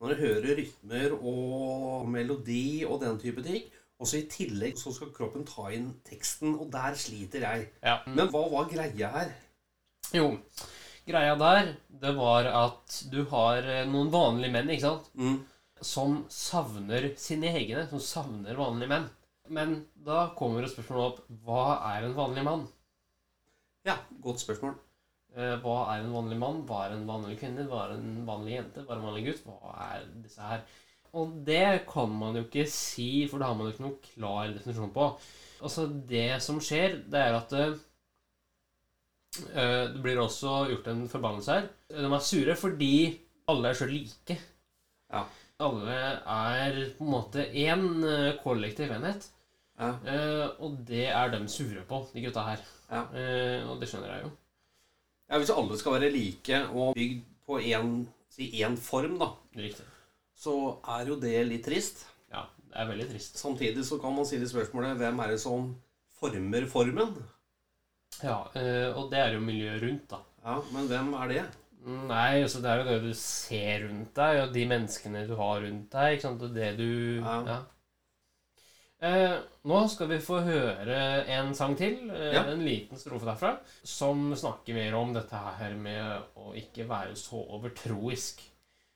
når 0.00 0.14
jeg 0.14 0.20
hører 0.20 0.58
rytmer 0.58 1.14
og 1.18 2.08
melodi 2.08 2.82
og 2.86 3.02
den 3.02 3.18
type 3.20 3.44
ting. 3.44 3.64
Og 4.00 4.08
så 4.08 4.20
i 4.22 4.28
tillegg 4.32 4.78
så 4.80 4.92
skal 4.96 5.12
kroppen 5.12 5.44
ta 5.48 5.66
inn 5.76 5.90
teksten, 6.08 6.54
og 6.56 6.70
der 6.72 6.96
sliter 6.96 7.44
jeg. 7.44 7.66
Ja. 7.84 7.98
Men 8.08 8.30
hva 8.32 8.46
var 8.52 8.68
greia 8.70 9.10
her? 9.12 9.32
Jo, 10.16 10.30
greia 11.06 11.36
der, 11.38 11.74
det 12.00 12.14
var 12.16 12.48
at 12.48 13.00
du 13.12 13.22
har 13.32 13.64
eh, 13.64 13.86
noen 13.88 14.12
vanlige 14.12 14.56
menn, 14.56 14.72
ikke 14.72 14.86
sant? 14.88 15.10
Mm. 15.20 15.38
Som 15.84 16.22
savner 16.32 17.12
sine 17.20 17.52
egne, 17.56 17.86
som 17.92 18.00
savner 18.04 18.56
vanlige 18.56 18.92
menn. 18.92 19.08
Men 19.50 19.80
da 20.06 20.28
kommer 20.38 20.68
spørsmålet 20.70 21.06
opp 21.08 21.40
hva 21.44 21.64
er 21.92 22.06
en 22.06 22.16
vanlig 22.16 22.44
mann? 22.46 22.68
Ja, 23.88 23.96
godt 24.22 24.42
spørsmål. 24.42 24.74
Eh, 25.36 25.56
Hva 25.62 25.76
er 25.94 26.02
en 26.04 26.12
vanlig 26.12 26.38
mann? 26.40 26.62
Hva 26.68 26.84
er 26.86 26.96
en 26.96 27.06
vanlig 27.08 27.38
kvinne? 27.40 27.64
Hva 27.70 27.86
er 27.86 27.96
en 27.96 28.22
vanlig 28.28 28.56
jente? 28.58 28.84
Hva 28.84 28.94
er 28.94 29.00
en 29.00 29.06
vanlig 29.08 29.26
gutt? 29.28 29.44
Hva 29.46 29.76
er 29.86 30.08
disse 30.24 30.44
her? 30.44 30.64
Og 31.20 31.32
det 31.46 31.86
kan 31.90 32.10
man 32.14 32.36
jo 32.38 32.44
ikke 32.44 32.66
si, 32.70 33.26
for 33.30 33.40
det 33.40 33.48
har 33.48 33.56
man 33.58 33.66
jo 33.66 33.74
ikke 33.74 33.86
noen 33.86 34.02
klar 34.04 34.52
definisjon 34.52 34.92
på. 34.94 35.06
Altså, 35.60 35.86
det 36.10 36.28
som 36.44 36.60
skjer, 36.62 37.00
det 37.10 37.22
er 37.24 37.38
at 37.38 37.56
uh, 37.56 37.80
det 39.50 40.02
blir 40.04 40.20
også 40.22 40.52
gjort 40.70 40.92
en 40.92 41.02
forbannelse 41.10 41.56
her. 41.56 41.66
De 41.90 42.06
er 42.06 42.24
sure 42.24 42.56
fordi 42.58 42.94
alle 43.50 43.72
er 43.72 43.80
så 43.80 43.88
like. 43.90 44.38
Ja. 45.10 45.24
Alle 45.60 45.96
er 45.96 46.78
på 46.96 47.04
en 47.04 47.12
måte 47.12 47.44
én 47.64 47.84
kollektiv 48.44 48.94
enhet. 48.94 49.26
Ja. 49.80 49.90
Eh, 50.12 50.46
og 50.60 50.76
det 50.88 51.06
er 51.08 51.30
de 51.32 51.40
sure 51.48 51.82
på, 51.88 52.02
de 52.12 52.22
gutta 52.26 52.42
her. 52.50 52.62
Ja. 52.90 53.02
Eh, 53.16 53.64
og 53.70 53.80
det 53.80 53.88
skjønner 53.88 54.12
jeg 54.12 54.26
jo. 54.26 54.30
ja, 55.30 55.38
Hvis 55.40 55.52
alle 55.54 55.78
skal 55.80 55.96
være 55.96 56.10
like 56.12 56.62
og 56.74 56.94
bygd 56.98 57.22
på 57.46 57.60
én 57.64 57.94
si 58.30 58.50
én 58.62 58.76
form, 58.78 59.16
da, 59.18 59.32
Riktig. 59.56 59.86
så 60.38 60.54
er 60.98 61.08
jo 61.08 61.16
det 61.22 61.34
litt 61.48 61.64
trist. 61.66 62.04
Ja, 62.30 62.44
det 62.68 62.76
er 62.78 62.90
veldig 62.92 63.08
trist. 63.10 63.38
Samtidig 63.40 63.82
så 63.88 63.98
kan 64.02 64.14
man 64.14 64.28
si 64.28 64.38
det 64.38 64.50
spørsmålet 64.52 65.00
hvem 65.00 65.18
er 65.24 65.32
det 65.34 65.40
som 65.42 65.72
former 66.20 66.66
formen? 66.70 67.16
Ja, 68.22 68.42
eh, 68.58 68.90
og 68.92 69.08
det 69.10 69.18
er 69.22 69.34
jo 69.34 69.40
miljøet 69.42 69.82
rundt, 69.82 70.06
da. 70.12 70.20
Ja, 70.44 70.60
Men 70.74 70.86
hvem 70.90 71.14
er 71.22 71.28
det? 71.32 71.42
Nei, 71.86 72.42
altså 72.44 72.60
det 72.60 72.68
er 72.70 72.80
jo 72.82 72.88
det 72.90 72.96
du 73.08 73.12
ser 73.16 73.86
rundt 73.88 74.14
deg, 74.18 74.38
og 74.42 74.50
de 74.52 74.64
menneskene 74.68 75.22
du 75.28 75.34
har 75.38 75.62
rundt 75.64 75.86
deg, 75.94 76.16
ikke 76.18 76.26
sant, 76.26 76.42
og 76.44 76.52
det 76.54 76.74
du 76.76 76.88
Ja. 77.24 77.36
Ja. 77.48 77.58
Eh, 79.00 79.36
nå 79.64 79.78
skal 79.88 80.10
vi 80.10 80.18
få 80.20 80.42
høre 80.44 80.96
en 81.32 81.54
sang 81.56 81.74
til, 81.78 82.10
eh, 82.10 82.34
Ja. 82.34 82.42
en 82.52 82.60
liten 82.64 82.98
strofe 82.98 83.24
derfra, 83.24 83.58
som 83.82 84.34
snakker 84.36 84.74
mer 84.74 84.94
om 84.94 85.14
dette 85.14 85.32
her 85.58 85.74
med 85.74 86.22
å 86.36 86.52
ikke 86.54 86.86
være 86.86 87.16
så 87.16 87.40
overtroisk, 87.48 88.40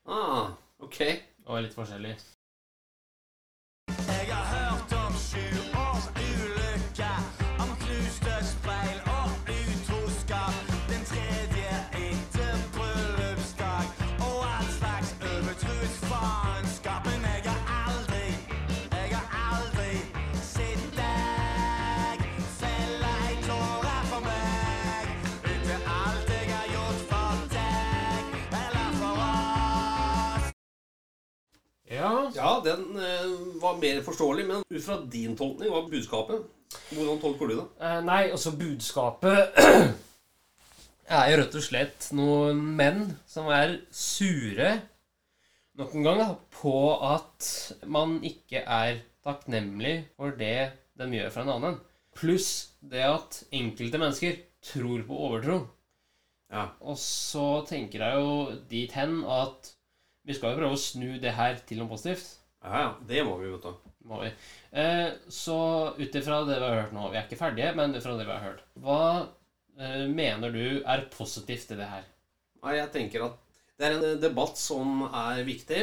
Ah, 0.06 0.50
ok. 0.80 1.22
og 1.46 1.62
litt 1.62 1.74
forskjellig. 1.74 2.16
Ja, 32.34 32.44
Ja, 32.44 32.60
den 32.64 32.96
eh, 32.98 33.28
var 33.62 33.76
mer 33.78 34.00
forståelig, 34.02 34.46
men 34.48 34.64
ut 34.66 34.84
fra 34.84 34.98
din 35.10 35.36
tolkning, 35.38 35.70
hva 35.70 35.84
er 35.84 35.90
budskapet? 35.92 36.48
Hvordan 36.90 37.20
tolker 37.22 37.50
du 37.50 37.54
det? 37.60 37.66
Eh, 37.78 38.00
nei, 38.02 38.22
altså 38.34 38.50
budskapet 38.58 39.60
er 41.18 41.30
jo 41.30 41.38
rett 41.38 41.54
og 41.54 41.64
slett 41.64 42.08
noen 42.16 42.58
menn 42.78 43.04
som 43.30 43.46
er 43.54 43.76
sure 43.94 44.72
nok 45.78 45.94
en 45.94 46.06
gang 46.06 46.20
da, 46.22 46.28
på 46.54 46.74
at 47.06 47.50
man 47.90 48.18
ikke 48.26 48.62
er 48.62 49.00
takknemlig 49.26 49.94
for 50.18 50.34
det 50.38 50.72
de 50.98 51.08
gjør 51.16 51.32
for 51.34 51.42
en 51.44 51.54
annen. 51.56 51.78
Pluss 52.14 52.50
det 52.82 53.02
at 53.06 53.40
enkelte 53.54 53.98
mennesker 53.98 54.36
tror 54.64 55.06
på 55.06 55.22
overtro. 55.28 55.56
Ja. 56.52 56.68
Og 56.86 56.98
så 57.00 57.64
tenker 57.66 58.04
jeg 58.04 58.20
jo 58.20 58.60
dit 58.70 58.92
hen 58.94 59.22
at 59.26 59.72
vi 60.24 60.36
skal 60.36 60.54
jo 60.54 60.60
prøve 60.62 60.76
å 60.76 60.80
snu 60.80 61.18
det 61.20 61.34
her 61.36 61.58
til 61.68 61.82
noe 61.82 61.90
positivt. 61.90 62.38
Ja, 62.64 62.80
ja. 62.80 62.90
Det 63.08 63.24
må 63.26 63.36
vi, 63.40 63.50
vet 63.52 63.66
du. 63.66 63.90
Må 64.08 64.20
vi. 64.22 64.30
Eh, 64.80 65.10
så 65.32 65.58
ut 65.96 66.16
ifra 66.20 66.42
det 66.48 66.58
vi 66.58 66.66
har 66.66 66.78
hørt 66.82 66.94
nå 66.96 67.06
Vi 67.12 67.16
er 67.16 67.26
ikke 67.26 67.40
ferdige, 67.40 67.72
men 67.76 67.96
fra 68.00 68.16
det 68.18 68.26
vi 68.26 68.32
har 68.32 68.44
hørt. 68.44 68.62
Hva 68.84 69.00
eh, 69.78 70.04
mener 70.08 70.52
du 70.52 70.80
er 70.80 71.06
positivt 71.12 71.72
i 71.72 71.78
det 71.80 71.88
her? 71.88 72.06
Nei, 72.64 72.78
jeg 72.78 72.92
tenker 72.94 73.26
at 73.28 73.40
det 73.76 73.86
er 73.88 73.96
en 73.96 74.22
debatt 74.22 74.56
som 74.60 75.06
er 75.10 75.42
viktig. 75.46 75.82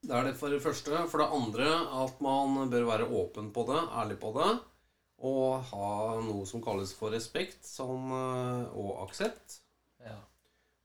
Det 0.00 0.16
er 0.16 0.26
det 0.26 0.36
for 0.40 0.52
det 0.52 0.62
første. 0.64 1.04
For 1.12 1.22
det 1.22 1.30
andre 1.36 1.70
at 2.02 2.22
man 2.24 2.70
bør 2.72 2.88
være 2.88 3.10
åpen 3.22 3.50
på 3.54 3.66
det, 3.68 3.82
ærlig 4.02 4.18
på 4.22 4.32
det. 4.38 4.50
Og 5.30 5.60
ha 5.68 5.90
noe 6.24 6.46
som 6.48 6.62
kalles 6.64 6.94
for 6.96 7.12
respekt 7.12 7.66
som, 7.68 8.08
eh, 8.16 8.78
og 8.78 9.04
aksept. 9.04 9.60
Ja. 10.02 10.16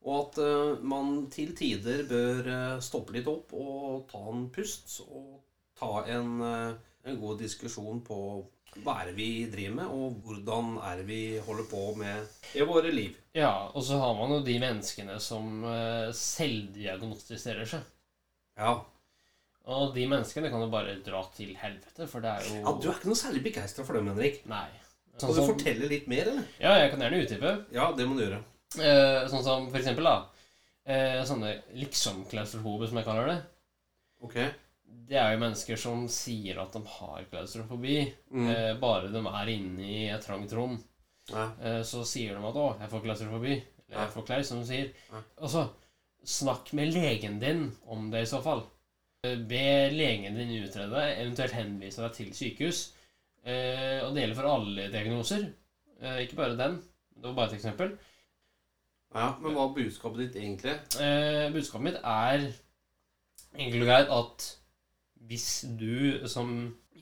Og 0.06 0.18
at 0.20 0.42
eh, 0.44 0.82
man 0.86 1.24
til 1.34 1.56
tider 1.58 2.04
bør 2.10 2.50
eh, 2.52 2.82
stoppe 2.84 3.16
litt 3.16 3.30
opp 3.30 3.54
og 3.58 4.04
ta 4.12 4.22
en 4.32 4.50
pust. 4.54 5.00
Og 5.06 5.40
ta 5.80 6.04
en, 6.14 6.36
eh, 6.46 6.76
en 7.10 7.18
god 7.22 7.42
diskusjon 7.42 8.04
på 8.06 8.20
hva 8.84 8.98
er 9.02 9.10
det 9.10 9.16
vi 9.16 9.30
driver 9.48 9.76
med, 9.78 9.92
og 9.96 10.18
hvordan 10.26 10.74
er 10.84 11.00
det 11.00 11.06
vi 11.08 11.20
holder 11.46 11.68
på 11.72 11.84
med 11.96 12.58
i 12.60 12.66
våre 12.68 12.90
liv. 12.92 13.14
ja, 13.32 13.70
og 13.72 13.86
så 13.88 13.96
har 14.02 14.18
man 14.18 14.34
jo 14.36 14.40
de 14.44 14.58
menneskene 14.60 15.16
som 15.24 15.64
selvdiagnostiserer 16.12 17.70
seg. 17.72 17.86
Ja. 18.60 18.74
Og 19.72 19.96
de 19.96 20.04
menneskene 20.12 20.52
kan 20.52 20.60
jo 20.60 20.68
bare 20.74 20.98
dra 21.06 21.22
til 21.38 21.56
helvete, 21.56 22.10
for 22.12 22.26
det 22.26 22.34
er 22.34 22.50
jo 22.50 22.58
ja, 22.66 22.74
Du 22.76 22.90
er 22.90 23.00
ikke 23.00 23.14
noe 23.14 23.22
særlig 23.22 23.46
begeistra 23.48 23.88
for 23.88 23.96
dem, 23.96 24.12
Henrik. 24.12 24.44
Nei. 24.52 24.68
Kan 25.16 25.32
du 25.32 25.40
fortelle 25.40 25.88
litt 25.88 26.12
mer, 26.12 26.28
eller? 26.34 26.52
Ja, 26.60 26.76
jeg 26.82 26.92
kan 26.92 27.06
gjerne 27.06 27.24
utdype. 27.24 27.56
Ja, 27.74 27.88
det 27.96 28.10
må 28.10 28.20
du 28.20 28.26
gjøre. 28.26 28.44
Eh, 28.80 29.28
sånn 29.32 29.44
som 29.44 29.70
for 29.72 29.80
eksempel, 29.80 30.04
da. 30.04 30.16
Eh, 30.86 31.24
sånne 31.26 31.62
liksom-klaustrofobe, 31.76 32.88
som 32.90 32.98
jeg 33.00 33.06
kaller 33.08 33.28
det. 33.32 33.38
Ok. 34.26 34.36
Det 35.08 35.18
er 35.18 35.34
jo 35.34 35.42
mennesker 35.42 35.78
som 35.80 36.06
sier 36.12 36.60
at 36.62 36.74
de 36.74 36.82
har 36.86 37.24
klaustrofobi, 37.32 38.14
Mm. 38.32 38.50
eh, 38.50 38.74
bare 38.80 39.12
de 39.12 39.18
er 39.26 39.48
inne 39.54 39.80
i 39.84 40.10
et 40.10 40.22
trangt 40.26 40.52
rom. 40.54 40.78
Ja. 41.30 41.52
Eh, 41.62 41.82
så 41.84 42.04
sier 42.06 42.36
de 42.36 42.46
at 42.46 42.54
'å, 42.56 42.80
jeg 42.80 42.90
får 42.90 43.02
klaustrofobi', 43.04 43.64
eller. 43.90 44.06
'jeg 44.06 44.14
får 44.14 44.26
klaus', 44.28 44.46
som 44.46 44.60
de 44.62 44.66
sier. 44.68 44.92
Ja. 45.12 45.22
Altså, 45.42 45.70
snakk 46.24 46.74
med 46.74 46.94
legen 46.94 47.40
din 47.40 47.72
om 47.88 48.10
det 48.12 48.22
i 48.22 48.26
så 48.26 48.42
fall. 48.42 48.64
Eh, 49.24 49.36
Be 49.36 49.90
legen 49.92 50.36
din 50.36 50.64
utrede, 50.64 51.18
eventuelt 51.18 51.52
henvise 51.52 51.98
deg 51.98 52.14
til 52.14 52.32
sykehus. 52.32 52.92
Eh, 53.46 54.02
og 54.06 54.14
det 54.14 54.22
gjelder 54.24 54.36
for 54.36 54.48
alle 54.56 54.90
diagnoser, 54.92 55.54
eh, 56.02 56.26
ikke 56.26 56.36
bare 56.36 56.58
den. 56.58 56.78
Det 57.16 57.24
var 57.24 57.34
bare 57.34 57.54
et 57.54 57.60
eksempel. 57.62 57.98
Ja. 59.14 59.28
Men 59.42 59.54
hva 59.56 59.68
er 59.70 59.76
budskapet 59.78 60.18
ditt 60.24 60.36
egentlig? 60.42 60.74
Eh, 61.02 61.52
budskapet 61.54 61.84
mitt 61.90 62.00
er 62.04 62.48
enkelt 63.56 63.82
og 63.84 63.88
greit 63.90 64.10
at 64.12 64.48
hvis 65.26 65.50
du 65.80 66.26
som 66.28 66.50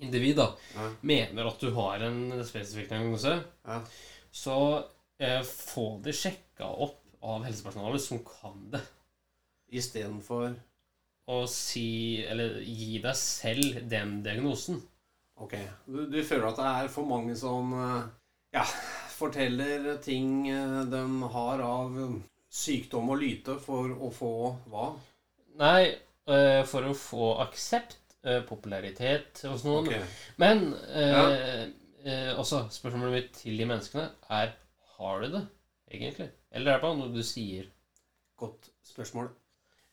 individ 0.03 0.35
da, 0.37 0.49
Ja. 0.75 0.89
mener 1.01 1.47
at 1.47 1.59
du 1.59 1.71
har 1.75 2.01
en 2.03 2.43
spesifikk 2.45 2.89
diagnose, 2.89 3.43
Ja. 3.67 3.79
så 4.31 4.57
eh, 5.19 5.41
få 5.43 6.01
det 6.03 6.13
sjekka 6.15 6.65
opp 6.67 6.99
av 7.23 7.43
helsepersonalet 7.45 8.01
som 8.01 8.19
kan 8.25 8.69
det. 8.71 8.81
Istedenfor 9.71 10.55
Å 11.31 11.45
si, 11.47 12.19
eller 12.27 12.57
gi 12.67 12.97
deg 12.99 13.15
selv 13.15 13.77
den 13.87 14.17
diagnosen. 14.25 14.81
Ok. 15.39 15.53
Du, 15.87 16.01
du 16.11 16.17
føler 16.27 16.49
at 16.49 16.57
det 16.59 16.65
er 16.67 16.89
for 16.91 17.07
mange 17.07 17.31
som 17.39 17.71
eh, 17.79 18.09
ja, 18.57 18.65
forteller 19.23 19.97
ting 20.03 20.47
eh, 20.51 20.79
de 20.91 21.03
har 21.35 21.63
av 21.63 21.99
sykdom 22.53 23.13
og 23.13 23.21
lyte 23.21 23.57
for 23.61 23.93
å 23.93 24.09
få 24.13 24.33
hva? 24.71 24.89
Nei, 25.61 25.93
eh, 26.29 26.61
for 26.69 26.89
å 26.89 26.95
få 26.97 27.29
aksept, 27.45 28.17
eh, 28.25 28.41
popularitet 28.47 29.45
hos 29.49 29.65
noen. 29.67 29.87
Okay. 29.87 30.03
Men 30.41 30.65
ja. 30.93 31.23
eh, 32.03 32.33
også 32.35 32.65
spørsmålet 32.73 33.15
mitt 33.15 33.31
til 33.43 33.57
de 33.59 33.69
menneskene 33.69 34.09
er 34.41 34.53
har 34.97 35.23
du 35.23 35.31
det, 35.37 35.45
egentlig? 35.91 36.29
Eller 36.53 36.73
er 36.73 36.77
det 36.77 36.85
bare 36.85 36.99
noe 36.99 37.13
du 37.13 37.23
sier? 37.25 37.69
Godt 38.39 38.69
spørsmål. 38.85 39.31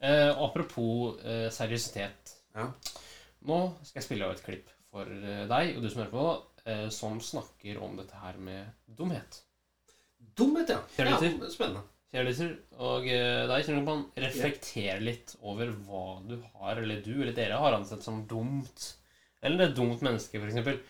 Eh, 0.01 0.31
apropos 0.33 1.21
eh, 1.25 1.49
seriøsitet. 1.53 2.37
Ja. 2.57 2.69
Nå 3.49 3.61
skal 3.85 4.03
jeg 4.03 4.09
spille 4.09 4.29
av 4.29 4.37
et 4.37 4.45
klipp 4.45 4.69
for 4.91 5.07
deg 5.07 5.77
og 5.77 5.85
du 5.85 5.89
som 5.89 6.03
hører 6.03 6.13
på, 6.13 6.25
eh, 6.65 6.89
som 6.93 7.21
snakker 7.21 7.79
om 7.83 7.97
dette 8.01 8.17
her 8.21 8.37
med 8.41 8.71
dumhet. 8.87 9.43
Dumhet, 10.37 10.73
ja. 10.73 10.81
ja. 10.97 11.19
Spennende. 11.51 11.83
Kjærligheter 12.11 12.57
og 12.83 13.05
eh, 13.07 13.45
deg, 13.47 13.65
kjenner 13.69 13.85
man 13.87 14.01
reflektere 14.19 14.99
litt 15.03 15.37
over 15.47 15.71
hva 15.87 16.05
du 16.27 16.37
har, 16.57 16.81
eller 16.83 17.05
du 17.05 17.13
eller 17.21 17.37
dere 17.37 17.61
har 17.63 17.77
ansett 17.77 18.03
som 18.03 18.25
dumt. 18.31 18.89
Eller 19.41 19.69
et 19.69 19.77
dumt 19.79 20.03
menneske, 20.05 20.41
f.eks. 20.43 20.81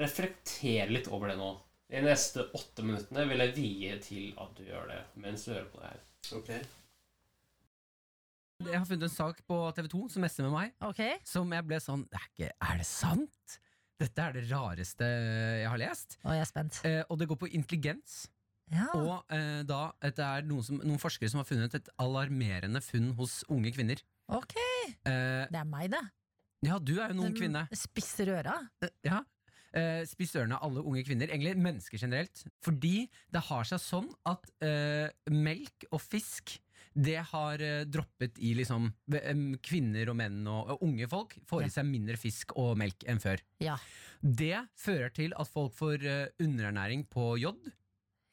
Reflekter 0.00 0.90
litt 0.90 1.06
over 1.14 1.30
det 1.30 1.38
nå. 1.38 1.52
De 1.94 2.00
neste 2.02 2.42
åtte 2.56 2.82
minuttene 2.82 3.26
vil 3.30 3.44
jeg 3.44 3.54
vie 3.54 3.98
til 4.02 4.32
at 4.42 4.56
du 4.58 4.64
gjør 4.66 4.88
det 4.90 5.02
mens 5.22 5.44
du 5.46 5.52
hører 5.52 5.68
på 5.70 5.82
det 5.82 5.92
her. 5.92 6.00
Ok. 6.40 6.50
Jeg 8.64 8.78
har 8.78 8.86
funnet 8.88 9.06
en 9.06 9.12
sak 9.12 9.40
på 9.46 9.58
TV 9.76 9.88
2 9.92 10.00
som 10.14 10.24
messer 10.24 10.46
med 10.46 10.54
meg, 10.54 10.74
Okay. 10.88 11.18
som 11.26 11.50
jeg 11.52 11.66
ble 11.68 11.78
sånn 11.82 12.04
Er, 12.14 12.26
ikke, 12.32 12.50
er 12.64 12.78
det 12.80 12.86
sant? 12.88 13.56
Dette 14.04 14.24
er 14.28 14.36
det 14.36 14.44
rareste 14.50 15.08
jeg 15.08 15.68
har 15.72 15.80
lest. 15.80 16.18
nå 16.24 16.34
er 16.36 16.48
spent. 16.48 16.80
Eh, 16.84 17.02
og 17.08 17.18
det 17.20 17.28
går 17.30 17.38
på 17.40 17.50
intelligens. 17.56 18.24
Ja. 18.72 18.86
Og 18.96 19.32
eh, 19.34 19.62
da, 19.68 19.82
det 20.04 20.24
er 20.24 20.44
noen, 20.48 20.64
som, 20.64 20.78
noen 20.80 21.00
forskere 21.00 21.28
som 21.32 21.40
har 21.42 21.48
funnet 21.48 21.74
et 21.76 21.88
alarmerende 22.00 22.80
funn 22.84 23.12
hos 23.18 23.42
unge 23.52 23.72
kvinner. 23.76 24.00
Ok, 24.32 24.54
Eh, 25.04 25.44
det 25.52 25.58
er 25.60 25.66
meg, 25.68 25.90
det. 25.92 26.00
ja, 26.64 26.76
du 26.80 26.94
er 26.96 27.10
jo 27.10 27.14
en 27.16 27.18
ung 27.24 27.30
Den 27.32 27.36
kvinne. 27.36 27.62
Spisser 27.76 28.30
øra. 28.38 28.58
Eh, 28.84 28.92
Ja. 29.04 29.22
Eh, 29.74 30.04
Spiss 30.06 30.30
ørene 30.38 30.54
av 30.54 30.68
alle 30.68 30.84
unge 30.86 31.02
kvinner, 31.04 31.26
egentlig 31.34 31.56
mennesker 31.58 31.98
generelt. 31.98 32.44
Fordi 32.62 33.08
det 33.34 33.40
har 33.48 33.64
seg 33.66 33.80
sånn 33.82 34.06
at 34.30 34.44
eh, 34.62 35.08
melk 35.34 35.88
og 35.90 35.98
fisk 36.04 36.54
det 36.94 37.18
har 37.32 37.62
eh, 37.62 37.84
droppet 37.90 38.38
i 38.38 38.52
liksom 38.54 38.88
Kvinner 39.64 40.10
og 40.12 40.16
menn 40.18 40.42
og, 40.46 40.74
og 40.74 40.84
unge 40.86 41.08
folk 41.10 41.34
får 41.48 41.66
i 41.66 41.70
seg 41.74 41.88
mindre 41.88 42.16
fisk 42.20 42.54
og 42.60 42.76
melk 42.78 43.02
enn 43.10 43.20
før. 43.22 43.42
Ja. 43.62 43.76
Det 44.22 44.62
fører 44.78 45.10
til 45.14 45.34
at 45.36 45.50
folk 45.50 45.74
får 45.76 46.04
eh, 46.06 46.26
underernæring 46.44 47.06
på 47.10 47.34
jod, 47.42 47.72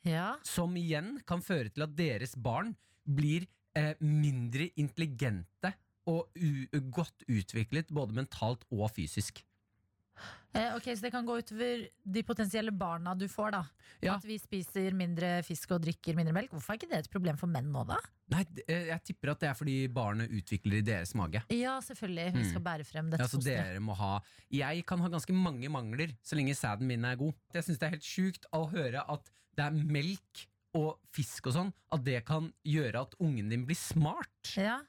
Ja. 0.05 0.35
som 0.43 0.73
igjen 0.79 1.19
kan 1.29 1.43
føre 1.45 1.69
til 1.69 1.83
at 1.85 1.95
deres 1.97 2.33
barn 2.35 2.71
blir 3.05 3.43
eh, 3.77 3.93
mindre 4.01 4.69
intelligente 4.81 5.73
og 6.09 6.33
godt 6.89 7.21
utviklet 7.29 7.91
både 7.93 8.15
mentalt 8.17 8.63
og 8.73 8.87
fysisk. 8.95 9.43
Eh, 10.53 10.73
ok, 10.75 10.83
Så 10.97 11.01
det 11.05 11.11
kan 11.13 11.25
gå 11.25 11.37
utover 11.39 11.85
de 12.03 12.23
potensielle 12.27 12.71
barna 12.75 13.13
du 13.15 13.27
får, 13.31 13.51
da. 13.55 13.61
Ja. 14.03 14.15
At 14.17 14.25
vi 14.27 14.35
spiser 14.41 14.91
mindre 14.97 15.37
fisk 15.47 15.71
og 15.71 15.81
drikker 15.85 16.17
mindre 16.17 16.33
melk. 16.35 16.51
Hvorfor 16.51 16.73
er 16.73 16.79
ikke 16.81 16.89
det 16.91 16.99
et 17.05 17.09
problem 17.13 17.37
for 17.39 17.47
menn 17.47 17.69
nå, 17.71 17.85
da? 17.87 17.97
Nei, 18.33 18.43
eh, 18.67 18.87
jeg 18.89 19.03
tipper 19.11 19.31
at 19.31 19.39
det 19.39 19.49
er 19.49 19.53
fordi 19.55 19.77
barnet 19.93 20.29
utvikler 20.31 20.79
i 20.81 20.81
deres 20.81 21.13
mage. 21.15 21.43
Ja, 21.55 21.77
selvfølgelig. 21.79 22.33
Vi 22.33 22.43
Mm. 22.43 22.49
skal 22.49 22.61
bære 22.61 22.85
frem 22.85 23.09
dette 23.09 23.23
Ja, 23.23 23.27
så 23.27 23.41
dere 23.41 23.79
må 23.79 23.95
ha 23.95 24.19
Jeg 24.51 24.85
kan 24.85 24.99
ha 24.99 25.07
ganske 25.07 25.31
mange 25.33 25.69
mangler 25.69 26.11
så 26.23 26.35
lenge 26.35 26.53
sæden 26.55 26.85
min 26.87 27.05
er 27.05 27.15
god. 27.15 27.33
Jeg 27.53 27.63
syns 27.63 27.79
det 27.79 27.83
er 27.87 27.95
helt 27.95 28.03
sjukt 28.03 28.45
å 28.51 28.69
høre 28.71 29.05
at 29.09 29.29
det 29.55 29.65
er 29.65 29.71
melk 29.71 30.47
og 30.73 30.99
fisk 31.11 31.47
og 31.47 31.53
sånn, 31.53 31.73
at 31.91 32.03
det 32.03 32.25
kan 32.25 32.53
gjøre 32.65 33.01
at 33.01 33.15
ungen 33.19 33.49
din 33.49 33.65
blir 33.65 33.75
smart. 33.75 34.55
Ja. 34.57 34.81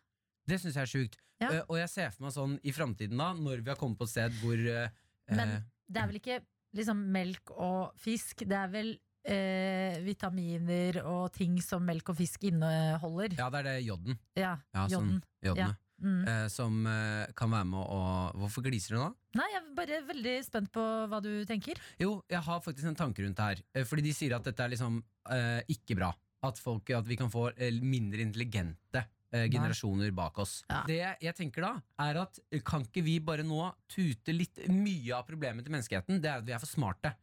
Det 0.47 0.61
syns 0.61 0.75
jeg 0.75 0.83
er 0.83 0.87
sjukt. 0.87 1.17
Ja. 1.41 1.49
Eh, 1.51 1.63
og 1.69 1.77
jeg 1.77 1.89
ser 1.89 2.11
for 2.11 2.23
meg 2.25 2.33
sånn 2.33 2.59
i 2.65 2.71
framtiden, 2.71 3.17
da, 3.19 3.33
når 3.35 3.63
vi 3.65 3.71
har 3.71 3.77
kommet 3.77 3.99
på 3.99 4.05
et 4.05 4.11
sted 4.11 4.33
hvor 4.43 4.55
eh, 4.59 4.89
Men 5.31 5.57
eh, 5.59 5.63
det 5.93 6.03
er 6.03 6.11
vel 6.11 6.21
ikke 6.21 6.41
liksom 6.75 7.01
melk 7.13 7.53
og 7.55 7.93
fisk. 8.01 8.45
Det 8.49 8.57
er 8.59 8.71
vel 8.73 8.93
eh, 9.29 10.01
vitaminer 10.05 11.03
og 11.05 11.31
ting 11.37 11.59
som 11.63 11.85
melk 11.87 12.11
og 12.13 12.19
fisk 12.19 12.45
inneholder. 12.49 13.37
Ja, 13.39 13.49
det 13.53 13.63
er 13.63 13.69
det 13.71 13.79
joden. 13.87 14.19
Ja, 14.39 14.57
Ja, 14.75 14.89
sånn, 14.91 15.19
jodden. 15.45 15.63
ja. 15.67 15.73
Mm. 16.03 16.25
Eh, 16.27 16.47
som 16.51 16.81
eh, 16.91 17.29
kan 17.39 17.53
være 17.53 17.67
med 17.71 17.79
å 17.79 17.99
Hvorfor 18.35 18.65
gliser 18.67 18.97
du 18.97 18.99
nå? 18.99 19.13
Nei, 19.39 19.45
jeg 19.53 19.61
er 19.61 19.69
bare 19.77 20.01
veldig 20.09 20.33
spent 20.43 20.73
på 20.75 20.83
hva 21.07 21.21
du 21.23 21.31
tenker. 21.47 21.79
Jo, 22.03 22.17
jeg 22.27 22.43
har 22.43 22.59
faktisk 22.65 22.89
en 22.91 22.99
tanke 22.99 23.23
rundt 23.23 23.39
det 23.39 23.47
her. 23.53 23.63
Eh, 23.77 23.85
Fordi 23.87 24.03
de 24.09 24.15
sier 24.17 24.35
at 24.35 24.43
dette 24.49 24.65
er 24.65 24.73
liksom 24.75 24.99
eh, 25.31 25.61
ikke 25.71 25.95
bra. 26.01 26.11
At, 26.43 26.59
folk, 26.59 26.91
at 26.91 27.07
vi 27.07 27.15
kan 27.15 27.31
få 27.31 27.53
mindre 27.87 28.25
intelligente 28.25 29.05
eh, 29.33 29.49
generasjoner 29.51 30.13
bak 30.15 30.39
oss. 30.39 30.63
Ja. 30.71 30.83
Det 30.87 31.01
jeg 31.25 31.35
tenker 31.39 31.63
da, 31.67 31.73
er 32.07 32.21
at 32.23 32.39
eh, 32.53 32.61
kan 32.65 32.85
ikke 32.87 33.03
vi 33.05 33.19
bare 33.21 33.43
nå 33.47 33.73
tute 33.89 34.33
litt 34.37 34.63
Mye 34.69 35.13
av 35.17 35.27
problemet 35.29 35.65
til 35.67 35.73
menneskeheten, 35.75 36.21
det 36.23 36.31
er 36.31 36.39
at 36.43 36.47
vi 36.49 36.53
er 36.57 36.63
for 36.63 36.71
smarte. 36.71 37.15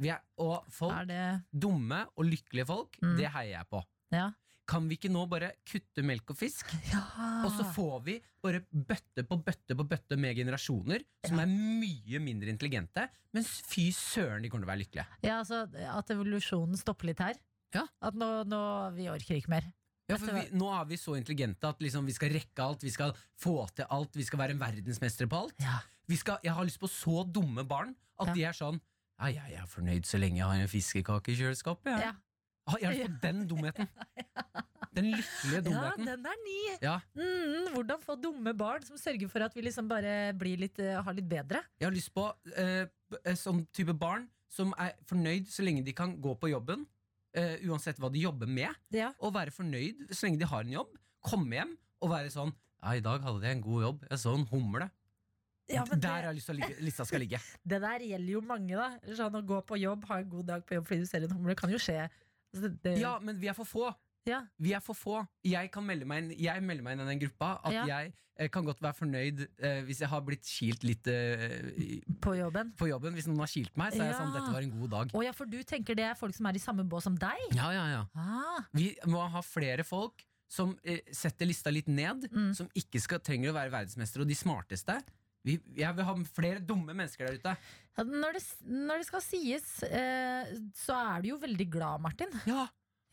Vi 0.00 0.08
er, 0.08 0.20
og 0.40 0.64
folk, 0.72 0.94
Er 0.96 1.04
det 1.10 1.60
dumme 1.60 2.06
og 2.16 2.24
lykkelige 2.24 2.66
folk, 2.66 2.96
Mm. 3.02 3.16
det 3.18 3.28
heier 3.34 3.58
jeg 3.58 3.68
på. 3.70 3.82
Ja. 4.12 4.30
Kan 4.70 4.86
vi 4.88 4.94
ikke 4.96 5.10
nå 5.10 5.24
bare 5.28 5.48
kutte 5.66 6.02
melk 6.06 6.30
og 6.30 6.36
fisk? 6.38 6.70
ja. 6.92 7.00
Og 7.44 7.50
så 7.56 7.64
får 7.74 7.96
vi 8.06 8.14
bare 8.40 8.60
bøtte 8.70 9.24
på 9.26 9.36
bøtte 9.44 9.74
på 9.76 9.84
bøtte 9.90 10.16
med 10.16 10.36
generasjoner 10.38 11.02
som 11.26 11.36
Ja. 11.36 11.42
er 11.42 11.50
mye 11.50 12.20
mindre 12.22 12.48
intelligente, 12.48 13.08
mens 13.34 13.50
fy 13.66 13.90
søren, 13.92 14.42
de 14.42 14.48
kommer 14.48 14.64
til 14.64 14.70
å 14.70 14.72
være 14.72 14.84
lykkelige. 14.84 15.06
ja, 15.26 15.40
altså 15.42 15.66
at 15.98 16.10
evolusjonen 16.14 16.78
stopper 16.78 17.06
litt 17.10 17.18
her. 17.18 17.34
Ja. 17.74 17.84
At 18.02 18.14
nå, 18.14 18.44
nå 18.46 18.94
Vi 18.96 19.04
orker 19.10 19.36
ikke 19.36 19.50
mer. 19.52 19.66
Ja, 20.10 20.18
for 20.20 20.34
vi, 20.36 20.44
Nå 20.58 20.68
er 20.74 20.84
vi 20.90 20.96
så 21.00 21.16
intelligente 21.18 21.68
at 21.70 21.80
liksom 21.82 22.06
vi 22.06 22.12
skal 22.16 22.32
rekke 22.34 22.62
alt, 22.64 22.82
vi 22.86 22.90
skal 22.94 23.14
få 23.40 23.56
til 23.74 23.86
alt, 23.90 24.14
vi 24.16 24.26
skal 24.26 24.38
være 24.42 24.56
en 24.56 24.62
verdensmester 24.62 25.26
på 25.30 25.44
alt. 25.44 25.54
Ja. 25.62 25.78
Vi 26.10 26.16
skal, 26.18 26.38
jeg 26.44 26.52
har 26.56 26.64
lyst 26.66 26.80
på 26.82 26.88
så 26.90 27.22
dumme 27.24 27.64
barn 27.68 27.94
at 28.20 28.28
Ja. 28.32 28.34
de 28.34 28.44
er 28.44 28.52
sånn 28.56 28.80
Ja, 29.20 29.26
jeg 29.28 29.54
er 29.60 29.66
fornøyd 29.68 30.06
så 30.08 30.18
lenge 30.18 30.36
jeg 30.40 30.46
har 30.48 30.54
en 30.60 30.68
fiskekake 30.68 31.28
i 31.32 31.36
kjøleskapet. 31.36 31.92
Jeg, 31.92 32.00
Ja. 32.10 32.12
Ah, 32.66 32.76
jeg 32.80 32.86
har 32.86 32.94
lyst 32.94 33.10
på 33.10 33.20
den 33.26 33.46
dumheten. 33.48 33.88
Den 34.94 35.06
lykkelige 35.14 35.70
ja, 35.70 35.92
den 35.96 36.26
er 36.26 36.38
ny! 36.42 36.56
Ja, 36.82 36.96
Mm, 37.14 37.68
hvordan 37.74 38.00
få 38.02 38.16
dumme 38.20 38.52
barn 38.58 38.82
som 38.82 38.98
sørger 38.98 39.28
for 39.30 39.44
at 39.46 39.54
vi 39.54 39.62
liksom 39.62 39.86
bare 39.88 40.32
blir 40.34 40.58
litt, 40.58 40.78
eh, 40.82 40.98
har 41.02 41.14
litt 41.14 41.28
bedre? 41.30 41.60
jeg 41.78 41.86
har 41.86 41.94
lyst 41.94 42.10
på 42.12 42.24
eh, 42.56 42.86
eh, 43.24 43.34
sånn 43.38 43.66
type 43.72 43.94
barn 43.94 44.26
som 44.50 44.74
er 44.78 44.96
fornøyd 45.06 45.46
så 45.46 45.62
lenge 45.62 45.84
de 45.86 45.92
kan 45.94 46.16
gå 46.20 46.34
på 46.40 46.50
jobben, 46.50 46.86
eh, 47.34 47.58
uansett 47.68 47.98
hva 48.00 48.10
de 48.12 48.22
jobber 48.24 48.46
med, 48.50 48.74
Ja. 48.94 49.12
og 49.20 49.34
være 49.34 49.50
fornøyd 49.54 50.08
så 50.10 50.26
lenge 50.26 50.38
de 50.40 50.46
har 50.50 50.64
en 50.66 50.72
jobb. 50.72 50.96
Komme 51.22 51.52
hjem 51.58 51.76
og 52.02 52.10
være 52.10 52.30
sånn 52.32 52.52
Ja, 52.82 52.94
i 52.96 53.00
dag 53.04 53.20
hadde 53.20 53.42
jeg 53.44 53.56
en 53.58 53.62
god 53.62 53.82
jobb. 53.82 54.04
Jeg 54.08 54.18
så 54.18 54.32
en 54.34 54.46
humle. 54.48 54.90
Ja, 55.70 55.84
men 55.88 56.00
Der 56.00 56.08
har 56.08 56.22
jeg 56.32 56.34
lyst 56.40 56.46
til 56.48 56.62
at 56.64 56.80
lista 56.82 57.04
skal 57.04 57.20
ligge. 57.20 57.38
det 57.70 57.80
der 57.82 58.00
gjelder 58.00 58.32
jo 58.32 58.40
mange, 58.40 58.74
da. 58.74 58.86
Sånn 59.14 59.36
Å 59.36 59.42
gå 59.46 59.60
på 59.68 59.76
jobb, 59.78 60.04
ha 60.08 60.18
en 60.22 60.30
god 60.32 60.46
dag 60.48 60.64
på 60.66 60.74
jobb 60.78 60.86
fordi 60.88 61.00
du 61.04 61.06
ser 61.06 61.26
en 61.28 61.30
humle, 61.36 61.54
kan 61.54 61.70
jo 61.70 61.78
skje. 61.78 62.08
Altså, 62.54 62.62
det, 62.68 62.72
det, 62.82 62.94
Ja, 63.02 63.18
men 63.20 63.38
vi 63.38 63.46
er 63.52 63.54
for 63.54 63.68
få. 63.68 63.90
Ja. 64.30 64.40
Vi 64.62 64.72
er 64.76 64.80
for 64.84 64.96
få. 64.98 65.20
Jeg 65.46 65.70
kan 65.74 65.84
melde 65.86 66.06
meg 66.08 66.24
inn, 66.24 66.32
jeg 66.38 66.62
melder 66.64 66.86
meg 66.86 66.96
inn 66.98 67.04
i 67.06 67.10
den 67.14 67.22
gruppa. 67.26 67.52
At 67.64 67.72
Ja. 67.76 67.84
jeg 67.90 68.12
eh, 68.40 68.48
kan 68.48 68.64
godt 68.64 68.80
være 68.80 68.96
fornøyd 68.96 69.42
eh, 69.58 69.82
hvis 69.84 70.00
jeg 70.00 70.08
har 70.08 70.22
blitt 70.24 70.46
kilt 70.48 70.86
litt 70.86 71.06
eh, 71.12 72.00
På 72.24 72.32
jobben. 72.38 72.72
på 72.80 72.88
jobben. 72.88 73.12
Hvis 73.18 73.28
noen 73.28 73.42
har 73.44 73.50
kilt 73.52 73.76
meg, 73.76 73.92
så 73.92 74.00
er 74.04 74.10
jeg 74.12 74.18
sånn 74.22 74.32
dette 74.34 74.54
var 74.54 74.62
en 74.64 74.74
god 74.80 74.90
dag. 74.96 75.14
Oh, 75.18 75.22
ja, 75.26 75.32
for 75.36 75.50
du 75.50 75.58
tenker 75.62 75.98
det 75.98 76.06
er 76.12 76.16
folk 76.18 76.34
som 76.36 76.46
er 76.48 76.56
i 76.56 76.62
samme 76.62 76.86
bås 76.88 77.04
som 77.08 77.16
deg? 77.20 77.42
Ja, 77.58 77.68
ja, 77.76 77.86
ja. 77.98 78.02
Ah, 78.16 78.64
Vi 78.72 78.94
må 79.10 79.20
ha 79.34 79.42
flere 79.44 79.84
folk 79.84 80.24
som 80.50 80.72
eh, 80.82 81.02
setter 81.14 81.46
lista 81.46 81.70
litt 81.70 81.86
ned. 81.90 82.24
Mm. 82.32 82.52
Som 82.58 82.68
ikke 82.74 82.98
skal, 83.02 83.20
trenger 83.22 83.52
å 83.52 83.58
være 83.60 83.70
verdensmestere 83.76 84.24
og 84.24 84.30
de 84.32 84.38
smarteste. 84.38 84.96
Vi, 85.46 85.54
jeg 85.78 85.96
vil 85.96 86.04
ha 86.04 86.14
flere 86.36 86.60
dumme 86.60 86.92
mennesker 86.92 87.24
der 87.30 87.38
ute. 87.40 87.52
ja, 87.96 88.02
når, 88.04 88.34
det, 88.36 88.42
når 88.68 88.98
det 89.00 89.06
skal 89.08 89.22
sies, 89.24 89.68
eh, 89.88 90.50
så 90.76 90.96
er 91.14 91.22
du 91.24 91.30
jo 91.30 91.38
veldig 91.40 91.66
glad, 91.72 92.02
Martin. 92.04 92.34
Ja, 92.50 92.66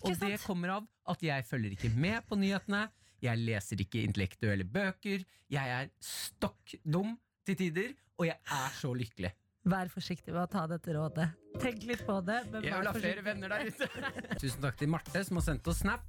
Og 0.05 0.13
det 0.21 0.37
kommer 0.43 0.75
av 0.77 0.87
at 1.09 1.23
jeg 1.25 1.45
følger 1.47 1.73
ikke 1.77 1.91
med 1.95 2.21
på 2.27 2.37
nyhetene. 2.39 2.85
Jeg 3.23 3.41
leser 3.41 3.81
ikke 3.81 4.03
intellektuelle 4.05 4.67
bøker. 4.69 5.23
Jeg 5.49 5.73
er 5.79 5.89
stokk 6.03 6.75
dum 6.85 7.15
til 7.47 7.57
tider, 7.57 7.93
og 8.19 8.27
jeg 8.29 8.37
er 8.37 8.75
så 8.77 8.91
lykkelig. 8.93 9.31
Vær 9.67 9.89
forsiktig 9.91 10.31
med 10.31 10.45
å 10.45 10.49
ta 10.51 10.63
dette 10.69 10.93
rådet. 10.95 11.27
Tenk 11.59 11.83
litt 11.89 12.03
på 12.07 12.19
det. 12.23 12.37
Men 12.53 12.63
Jeg 12.63 12.77
vil 12.77 12.87
ha 12.87 12.93
flere 12.95 13.23
venner 13.25 13.51
der 13.51 13.71
ute. 13.71 13.87
Tusen 14.43 14.61
takk 14.63 14.77
til 14.79 14.91
Marte, 14.93 15.23
som 15.27 15.39
har 15.41 15.47
sendt 15.49 15.67
oss 15.67 15.81
snap. 15.83 16.05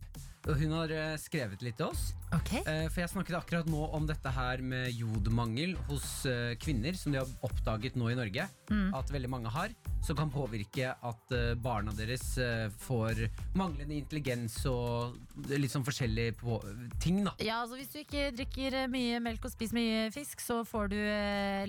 Hun 0.48 0.72
har 0.72 0.88
eh, 0.94 1.16
skrevet 1.20 1.60
litt 1.62 1.76
til 1.76 1.90
oss. 1.90 2.14
Ok, 2.32 2.54
Eh, 2.68 2.86
For 2.92 3.00
jeg 3.02 3.10
snakket 3.12 3.36
akkurat 3.38 3.66
nå 3.68 3.82
om 3.96 4.06
dette 4.08 4.30
her 4.32 4.60
med 4.64 4.90
jodmangel 4.96 5.74
hos 5.88 6.24
eh, 6.28 6.54
kvinner, 6.60 6.96
som 6.96 7.12
de 7.12 7.20
har 7.20 7.28
oppdaget 7.44 7.96
nå 8.00 8.08
i 8.12 8.16
Norge. 8.16 8.46
Mm. 8.72 8.94
At 8.96 9.12
veldig 9.12 9.28
mange 9.32 9.52
har. 9.52 9.72
Som 10.04 10.16
kan 10.16 10.30
påvirke 10.32 10.92
at 11.04 11.32
barna 11.60 11.90
deres 11.96 12.22
får 12.80 13.18
manglende 13.58 13.96
intelligens 13.98 14.54
og 14.70 15.16
litt 15.50 15.72
sånn 15.72 15.84
forskjellige 15.84 16.36
ting, 17.02 17.18
da. 17.26 17.32
Ja, 17.42 17.58
altså 17.64 17.76
Hvis 17.80 17.90
du 17.92 17.98
ikke 18.00 18.28
drikker 18.36 18.76
mye 18.92 19.18
melk 19.24 19.44
og 19.48 19.52
spiser 19.52 19.76
mye 19.76 20.04
fisk, 20.14 20.40
så 20.44 20.60
får 20.68 20.92
du 20.94 20.98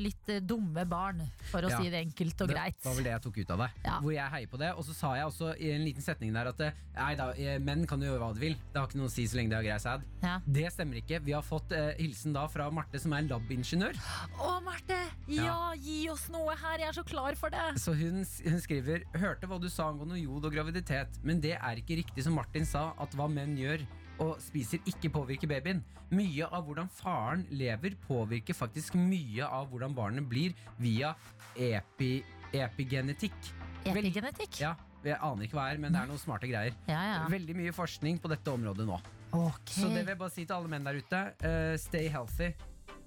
litt 0.03 0.31
dumme 0.47 0.85
barn, 0.87 1.23
for 1.49 1.65
å 1.65 1.71
Ja. 1.73 1.79
si 1.81 1.89
det 1.89 2.03
enkelt 2.05 2.41
og 2.45 2.49
greit. 2.53 2.77
Det 2.79 2.85
var 2.91 2.95
vel 2.99 3.03
det 3.09 3.15
jeg 3.15 3.21
tok 3.25 3.37
ut 3.41 3.51
av 3.51 3.57
deg. 3.65 3.71
Ja. 3.89 3.97
Hvor 3.99 4.13
jeg 4.13 4.29
heier 4.35 4.47
på 4.53 4.59
det. 4.61 4.71
Og 4.77 4.85
så 4.85 4.93
sa 4.95 5.15
jeg 5.17 5.25
også 5.25 5.51
i 5.59 5.71
en 5.73 5.83
liten 5.87 6.05
setning 6.05 6.33
der 6.37 6.47
at 6.53 6.59
nei 6.95 7.15
da, 7.15 7.33
menn 7.59 7.87
kan 7.89 7.99
jo 8.01 8.13
gjøre 8.13 8.23
hva 8.27 8.33
de 8.37 8.39
vil. 8.45 8.55
Det 8.69 8.77
har 8.77 8.86
ikke 8.88 8.99
noe 8.99 9.10
å 9.10 9.12
si 9.12 9.23
så 9.25 9.38
lenge 9.39 9.49
de 9.49 9.55
har 9.58 9.63
grei 9.65 9.77
sæd. 9.82 10.03
Ja. 10.21 10.36
Det 10.45 10.67
stemmer 10.75 10.99
ikke. 11.01 11.17
Vi 11.25 11.34
har 11.34 11.41
fått 11.45 11.71
eh, 11.73 11.88
hilsen 11.97 12.36
da 12.36 12.43
fra 12.53 12.67
Marte, 12.69 12.99
som 13.01 13.15
er 13.17 13.25
labingeniør. 13.25 13.97
Å, 14.38 14.51
Marte! 14.62 14.99
Ja, 15.29 15.71
gi 15.73 16.03
oss 16.13 16.27
noe 16.34 16.53
her! 16.58 16.84
Jeg 16.84 16.91
er 16.91 16.97
så 16.99 17.03
klar 17.08 17.34
for 17.39 17.49
det! 17.53 17.63
Så 17.82 17.95
hun, 17.97 18.21
hun 18.21 18.62
skriver 18.62 19.08
Hørte 19.17 19.49
hva 19.49 19.58
du 19.62 19.65
sa 19.73 19.88
angående 19.89 20.19
jod 20.21 20.45
og 20.45 20.53
graviditet, 20.53 21.17
men 21.25 21.41
det 21.41 21.55
er 21.58 21.82
ikke 21.82 21.97
riktig 22.03 22.25
som 22.27 22.38
Martin 22.38 22.65
sa, 22.69 22.91
at 23.01 23.13
hva 23.17 23.25
menn 23.29 23.58
gjør 23.58 23.86
og 24.19 24.36
spiser 24.43 24.82
ikke 24.89 25.10
påvirker 25.15 25.47
babyen. 25.47 25.79
Mye 26.12 26.45
av 26.51 26.65
hvordan 26.67 26.89
faren 26.91 27.45
lever, 27.55 27.93
påvirker 28.05 28.58
faktisk 28.58 28.97
mye 28.99 29.47
av 29.47 29.69
hvordan 29.71 29.93
barnet 29.95 30.25
blir 30.29 30.53
via 30.82 31.13
epi, 31.55 32.19
epigenetikk. 32.53 33.38
Vel- 33.86 34.01
Epigenetikk? 34.10 34.60
Ja, 34.60 34.73
Jeg 35.05 35.15
aner 35.23 35.45
ikke 35.45 35.55
hva 35.55 35.69
er, 35.71 35.79
men 35.79 35.93
det 35.95 36.01
er 36.01 36.09
noen 36.09 36.19
smarte 36.19 36.49
greier. 36.49 36.75
Ja, 36.89 36.99
ja. 37.13 37.21
Veldig 37.31 37.55
mye 37.55 37.75
forskning 37.75 38.19
på 38.19 38.31
dette 38.31 38.51
området 38.51 38.88
nå. 38.89 38.99
Okay. 39.29 39.75
Så 39.77 39.88
det 39.88 40.01
vil 40.01 40.13
jeg 40.15 40.19
bare 40.19 40.33
si 40.33 40.43
til 40.43 40.57
alle 40.57 40.71
menn 40.71 40.88
der 40.88 40.99
ute. 40.99 41.21
Uh, 41.43 41.75
stay 41.79 42.09
healthy. 42.12 42.51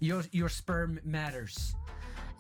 Your, 0.01 0.25
your 0.33 0.49
sperm 0.49 0.99
matters. 1.05 1.75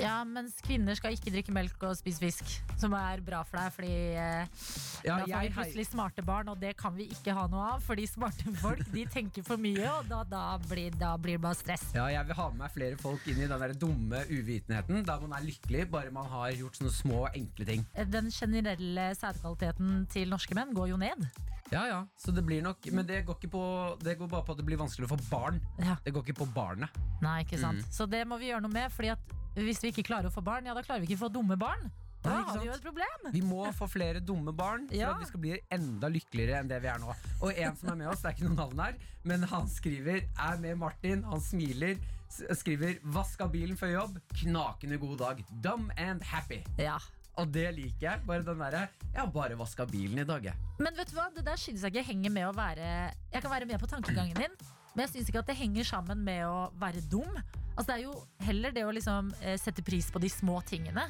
Ja, 0.00 0.22
mens 0.24 0.56
kvinner 0.64 0.96
skal 0.98 1.16
ikke 1.16 1.32
drikke 1.34 1.52
melk 1.54 1.82
og 1.84 1.94
spise 1.98 2.22
fisk, 2.22 2.52
som 2.80 2.94
er 2.96 3.20
bra 3.24 3.42
for 3.46 3.60
deg, 3.60 3.74
fordi 3.76 3.92
eh, 4.16 4.64
Ja, 5.06 5.18
da 5.20 5.26
får 5.26 5.44
vi 5.44 5.52
plutselig 5.56 5.86
smarte 5.90 6.24
barn, 6.26 6.48
og 6.52 6.60
det 6.62 6.74
kan 6.80 6.94
vi 6.96 7.08
ikke 7.12 7.34
ha 7.36 7.44
noe 7.52 7.74
av, 7.74 7.84
fordi 7.84 8.06
smarte 8.10 8.52
folk 8.64 8.82
de 8.94 9.04
tenker 9.12 9.46
for 9.46 9.60
mye, 9.60 9.84
og 9.98 10.08
da, 10.10 10.22
da, 10.28 10.42
blir, 10.68 10.94
da 10.98 11.14
blir 11.20 11.38
det 11.38 11.44
bare 11.44 11.58
stress. 11.58 11.88
ja, 11.96 12.08
jeg 12.14 12.28
vil 12.30 12.38
ha 12.40 12.48
med 12.52 12.62
meg 12.64 12.74
flere 12.74 13.00
folk 13.00 13.28
inn 13.30 13.42
i 13.42 13.48
den 13.50 13.64
der 13.66 13.76
dumme 13.78 14.24
uvitenheten, 14.30 15.04
da 15.06 15.18
man 15.22 15.36
er 15.38 15.46
lykkelig 15.46 15.86
bare 15.92 16.14
man 16.14 16.28
har 16.32 16.52
gjort 16.56 16.80
sånne 16.80 16.94
små, 16.94 17.24
enkle 17.36 17.68
ting. 17.68 17.86
Den 18.12 18.30
generelle 18.32 19.10
sædkvaliteten 19.18 20.06
til 20.12 20.32
norske 20.32 20.56
menn 20.58 20.74
går 20.76 20.92
jo 20.94 21.00
ned. 21.00 21.26
Ja, 21.72 21.86
ja, 21.88 22.00
så 22.20 22.34
det 22.36 22.44
blir 22.44 22.62
nok 22.64 22.84
Men 22.92 23.06
det 23.08 23.22
går, 23.26 23.38
ikke 23.40 23.52
på, 23.54 23.62
det 24.04 24.18
går 24.20 24.28
bare 24.28 24.44
på 24.44 24.52
at 24.52 24.60
det 24.60 24.66
blir 24.68 24.80
vanskelig 24.80 25.08
å 25.08 25.14
få 25.14 25.20
barn. 25.30 25.60
Ja. 25.80 25.96
Det 26.04 26.12
går 26.12 26.26
ikke 26.26 26.42
på 26.44 26.48
barnet. 26.54 26.92
Nei, 27.24 27.40
ikke 27.46 27.60
sant? 27.60 27.80
Mm. 27.80 27.92
Så 27.96 28.06
det 28.10 28.26
må 28.28 28.38
vi 28.40 28.50
gjøre 28.50 28.64
noe 28.66 28.74
med, 28.74 28.92
fordi 28.92 29.12
at 29.14 29.36
hvis 29.56 29.82
vi 29.84 29.92
ikke 29.92 30.06
klarer 30.12 30.28
å 30.30 30.34
få 30.34 30.44
barn, 30.44 30.68
ja, 30.68 30.76
da 30.76 30.84
klarer 30.84 31.02
vi 31.04 31.10
ikke 31.10 31.20
å 31.22 31.26
få 31.26 31.32
dumme 31.32 31.56
barn. 31.60 31.90
Da 32.22 32.36
har 32.46 32.60
vi 32.60 32.68
jo 32.68 32.74
et 32.76 32.84
problem. 32.84 33.24
Vi 33.34 33.40
må 33.42 33.64
få 33.74 33.88
flere 33.90 34.20
dumme 34.22 34.52
barn 34.54 34.86
for 34.88 34.96
Ja. 35.00 35.10
at 35.16 35.24
vi 35.24 35.30
skal 35.32 35.42
bli 35.42 35.56
enda 35.74 36.10
lykkeligere 36.12 36.60
enn 36.62 36.70
det 36.70 36.78
vi 36.84 36.90
er 36.92 37.00
nå. 37.02 37.14
Og 37.42 37.50
en 37.50 37.76
som 37.80 37.90
er 37.92 37.98
med 38.04 38.12
oss, 38.12 38.22
det 38.22 38.30
er 38.30 38.36
ikke 38.36 38.50
noe 38.50 38.60
navn 38.60 38.82
her, 38.84 38.98
men 39.26 39.48
han 39.50 39.66
skriver 39.70 40.22
er 40.30 40.60
med 40.62 40.78
Martin, 40.78 41.24
han 41.26 41.42
smiler, 41.42 41.96
Skriver, 42.32 42.94
'Vaska 43.04 43.44
bilen 43.52 43.76
før 43.76 43.90
jobb', 43.92 44.20
knakende 44.40 44.96
god 44.96 45.18
dag. 45.20 45.42
Dumb 45.64 45.90
and 46.00 46.22
happy. 46.24 46.62
Ja. 46.80 46.96
Og 47.40 47.48
det 47.48 47.68
liker 47.76 48.04
jeg. 48.04 48.20
Bare 48.26 48.44
den 48.44 48.60
derre 48.60 48.88
'Jeg 49.12 49.20
har 49.20 49.30
bare 49.32 49.58
vaska 49.58 49.84
bilen 49.84 50.18
i 50.18 50.24
dag', 50.24 50.44
jeg. 50.44 50.54
Men 50.78 50.96
vet 50.96 51.10
du 51.10 51.16
hva, 51.16 51.28
det 51.34 51.44
der 51.46 51.56
synes 51.56 51.82
jeg 51.82 51.94
ikke 51.94 52.06
henger 52.12 52.30
med 52.30 52.46
å 52.48 52.52
være 52.52 53.12
Jeg 53.32 53.42
kan 53.42 53.50
være 53.50 53.66
med 53.66 53.78
på 53.78 53.86
tankegangen 53.86 54.36
din, 54.36 54.54
men 54.94 55.06
jeg 55.06 55.08
syns 55.08 55.28
ikke 55.28 55.38
at 55.38 55.46
det 55.46 55.56
henger 55.56 55.84
sammen 55.84 56.24
med 56.24 56.44
å 56.46 56.72
være 56.80 57.00
dum. 57.10 57.36
Altså 57.76 57.92
Det 57.92 57.94
er 57.94 58.02
jo 58.02 58.24
heller 58.40 58.70
det 58.70 58.84
å 58.84 58.90
liksom 58.92 59.32
eh, 59.42 59.56
sette 59.58 59.82
pris 59.82 60.10
på 60.10 60.18
de 60.18 60.28
små 60.28 60.60
tingene. 60.60 61.08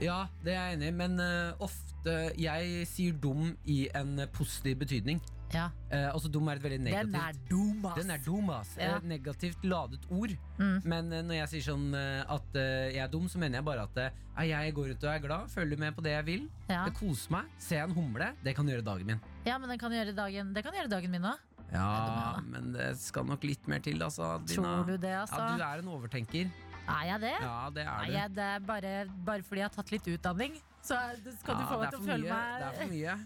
Ja, 0.00 0.26
det 0.44 0.52
er 0.52 0.68
jeg 0.68 0.76
enig 0.76 0.88
i, 0.88 0.90
men 0.90 1.20
eh, 1.20 1.52
ofte 1.60 2.32
Jeg 2.38 2.86
sier 2.86 3.12
dum 3.12 3.56
i 3.66 3.88
en 3.94 4.28
positiv 4.32 4.78
betydning. 4.78 5.20
Ja, 5.54 5.70
Eh, 5.88 6.04
altså 6.12 6.28
dum 6.28 6.44
er 6.52 6.58
et 6.58 6.62
veldig 6.62 6.78
negativt 6.84 7.14
Den 7.14 7.22
er 7.24 7.36
dum, 7.48 7.84
ass. 7.88 7.94
Den 7.96 8.10
er 8.12 8.18
dum, 8.20 8.50
ass. 8.52 8.72
Ja. 8.76 8.98
Negativt 9.00 9.62
ladet 9.64 10.02
ord. 10.12 10.34
Mm. 10.58 10.74
Men 10.84 11.12
eh, 11.16 11.22
når 11.24 11.38
jeg 11.38 11.48
sier 11.54 11.64
sånn 11.70 11.86
eh, 11.96 12.20
at 12.28 12.58
eh, 12.60 12.90
jeg 12.92 13.00
er 13.06 13.08
dum, 13.14 13.24
så 13.32 13.40
mener 13.40 13.62
jeg 13.62 13.64
bare 13.64 13.86
at 13.88 14.00
jeg 14.44 14.74
går 14.76 14.92
ut 14.92 15.06
og 15.08 15.10
er 15.14 15.22
glad, 15.24 15.48
følger 15.50 15.80
med 15.80 15.96
på 15.96 16.04
det 16.04 16.12
jeg 16.12 16.26
vil. 16.28 16.44
Ja. 16.68 16.82
Det 16.84 16.92
koser 17.00 17.32
meg. 17.38 17.48
Ser 17.58 17.80
jeg 17.80 17.88
en 17.88 17.96
humle, 17.96 18.34
det 18.44 18.54
kan 18.58 18.68
gjøre 18.68 18.84
dagen 18.84 19.08
min. 19.14 19.24
ja, 19.48 19.56
men 19.56 19.72
den 19.72 19.80
kan 19.80 19.96
gjøre 19.96 20.12
dagen, 20.14 20.52
det 20.52 20.64
kan 20.66 20.76
gjøre 20.76 20.92
dagen 20.92 21.10
min 21.16 21.24
òg. 21.32 21.40
Ja, 21.72 21.88
dum, 22.36 22.52
men 22.52 22.72
det 22.76 22.92
skal 23.00 23.24
nok 23.28 23.42
litt 23.44 23.66
mer 23.68 23.80
til, 23.84 24.00
altså. 24.04 24.36
Dina. 24.44 24.62
Tror 24.62 24.84
du 24.92 24.96
det, 25.00 25.16
altså? 25.24 25.40
Ja, 25.40 25.56
du 25.56 25.64
er 25.64 25.82
en 25.82 25.88
overtenker. 25.96 26.52
Er 26.88 27.04
jeg 27.12 27.20
det? 27.26 27.36
Ja, 27.42 27.58
det 27.74 27.84
er 27.84 28.08
du. 28.08 28.12
jeg, 28.16 28.34
det 28.38 28.48
er 28.48 28.66
bare, 28.72 28.96
bare 29.26 29.46
fordi 29.46 29.62
jeg 29.62 29.70
har 29.70 29.76
tatt 29.76 29.94
litt 29.94 30.10
utdanning. 30.14 30.58
Så 30.88 30.96
skal 31.40 31.52
ja, 31.52 31.60
du 31.60 31.64
få 31.68 31.76
meg 31.78 31.88
er 31.88 31.90
til 31.92 31.98
å 31.98 32.06
følge 32.06 32.36
føle 32.38 32.92
mye. 32.94 33.16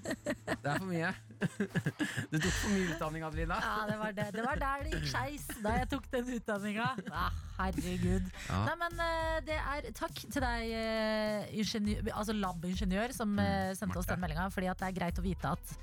Det 0.58 0.70
er 0.72 0.72
meg 0.72 0.72
for 0.72 0.72
mye. 0.72 0.72
Det 0.72 0.72
er 0.72 0.80
for 0.80 0.88
mye. 0.90 1.12
Du 2.32 2.38
tok 2.38 2.54
for 2.56 2.72
mye 2.72 2.88
utdanning, 2.94 3.24
Adelina. 3.26 3.58
Ja, 3.62 3.74
det 3.88 3.98
var, 4.00 4.14
det. 4.16 4.26
det 4.34 4.44
var 4.46 4.62
der 4.62 4.84
det 4.86 4.94
gikk 4.94 5.06
skeis 5.12 5.46
da 5.62 5.74
jeg 5.80 5.90
tok 5.92 6.08
den 6.14 6.32
utdanninga. 6.36 6.88
Ah, 7.12 7.38
herregud. 7.60 8.28
Ja. 8.48 8.62
Nei, 8.68 8.76
men 8.82 9.04
eh, 9.06 9.38
det 9.46 9.60
er 9.60 9.88
Takk 9.98 10.22
til 10.24 10.42
deg, 10.42 10.74
eh, 10.80 11.54
ingeniør, 11.62 12.10
altså 12.16 12.36
lab-ingeniør, 12.38 13.14
som 13.14 13.34
mm, 13.36 13.76
sendte 13.78 14.00
oss 14.00 14.10
den 14.10 14.22
meldinga. 14.22 14.48
Fordi 14.54 14.70
at 14.72 14.82
det 14.82 14.90
er 14.90 14.98
greit 14.98 15.22
å 15.22 15.26
vite 15.26 15.54
at 15.54 15.74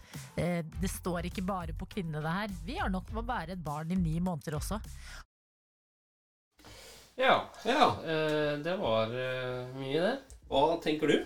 eh, 0.42 0.62
det 0.82 0.92
står 0.92 1.30
ikke 1.30 1.46
bare 1.48 1.78
på 1.78 1.88
kvinnene, 1.96 2.24
det 2.26 2.36
her. 2.42 2.60
Vi 2.68 2.80
har 2.82 2.92
nok 2.92 3.14
med 3.14 3.24
å 3.24 3.28
bære 3.30 3.56
et 3.56 3.66
barn 3.66 3.96
i 3.96 4.00
ni 4.00 4.20
måneder 4.24 4.60
også. 4.60 4.82
Ja, 7.20 7.36
Ja, 7.68 7.88
eh, 8.06 8.56
det 8.64 8.76
var 8.80 9.12
eh, 9.12 9.68
mye, 9.76 10.00
det. 10.06 10.38
hva 10.50 10.78
tenker 10.84 11.12
du? 11.12 11.18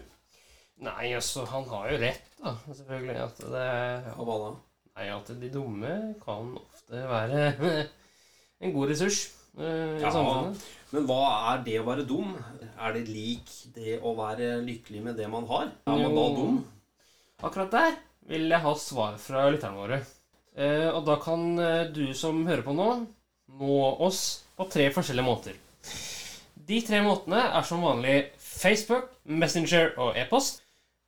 Nei, 0.84 1.12
altså, 1.16 1.44
han 1.48 1.68
har 1.70 1.92
jo 1.94 2.00
rett, 2.02 2.24
da. 2.42 2.56
Selvfølgelig. 2.74 3.18
At 3.28 3.38
det 3.54 3.66
Ja, 4.08 4.16
hva 4.18 4.38
da? 4.42 4.50
Nei, 4.98 5.06
at 5.14 5.30
de 5.40 5.50
dumme 5.54 5.92
kan 6.24 6.52
ofte 6.60 7.04
være 7.10 7.44
en 8.64 8.74
god 8.74 8.90
ressurs 8.92 9.20
eh, 9.58 10.00
i 10.00 10.02
Ja. 10.04 10.10
samfunnet. 10.12 10.66
Men 10.94 11.08
hva 11.10 11.22
er 11.54 11.64
det 11.66 11.78
å 11.82 11.86
være 11.88 12.06
dum? 12.10 12.34
Er 12.78 12.94
det 12.98 13.08
lik 13.10 13.50
det 13.78 14.00
å 14.02 14.12
være 14.18 14.60
lykkelig 14.66 15.02
med 15.08 15.18
det 15.18 15.30
man 15.30 15.46
har? 15.50 15.72
Er 15.90 16.02
man 16.04 16.18
da 16.18 16.26
dum? 16.38 16.60
Akkurat 17.44 17.72
der 17.74 17.96
vil 18.30 18.50
jeg 18.50 18.62
ha 18.66 18.74
svar 18.80 19.18
fra 19.22 19.46
lytterne 19.54 19.78
våre. 19.78 20.02
Eh, 20.58 20.90
og 20.94 21.06
da 21.06 21.18
kan 21.22 21.54
du 21.94 22.04
som 22.18 22.44
hører 22.50 22.62
på 22.66 22.74
nå, 22.78 22.90
nå 23.62 23.78
oss 24.06 24.44
på 24.58 24.68
tre 24.70 24.90
forskjellige 24.94 25.26
måter. 25.26 25.58
De 26.68 26.80
tre 26.86 27.02
måtene 27.04 27.42
er 27.58 27.66
som 27.68 27.82
vanlig 27.84 28.20
Facebook, 28.40 29.10
Messenger 29.26 29.98
og 30.00 30.16
e-post. 30.20 30.62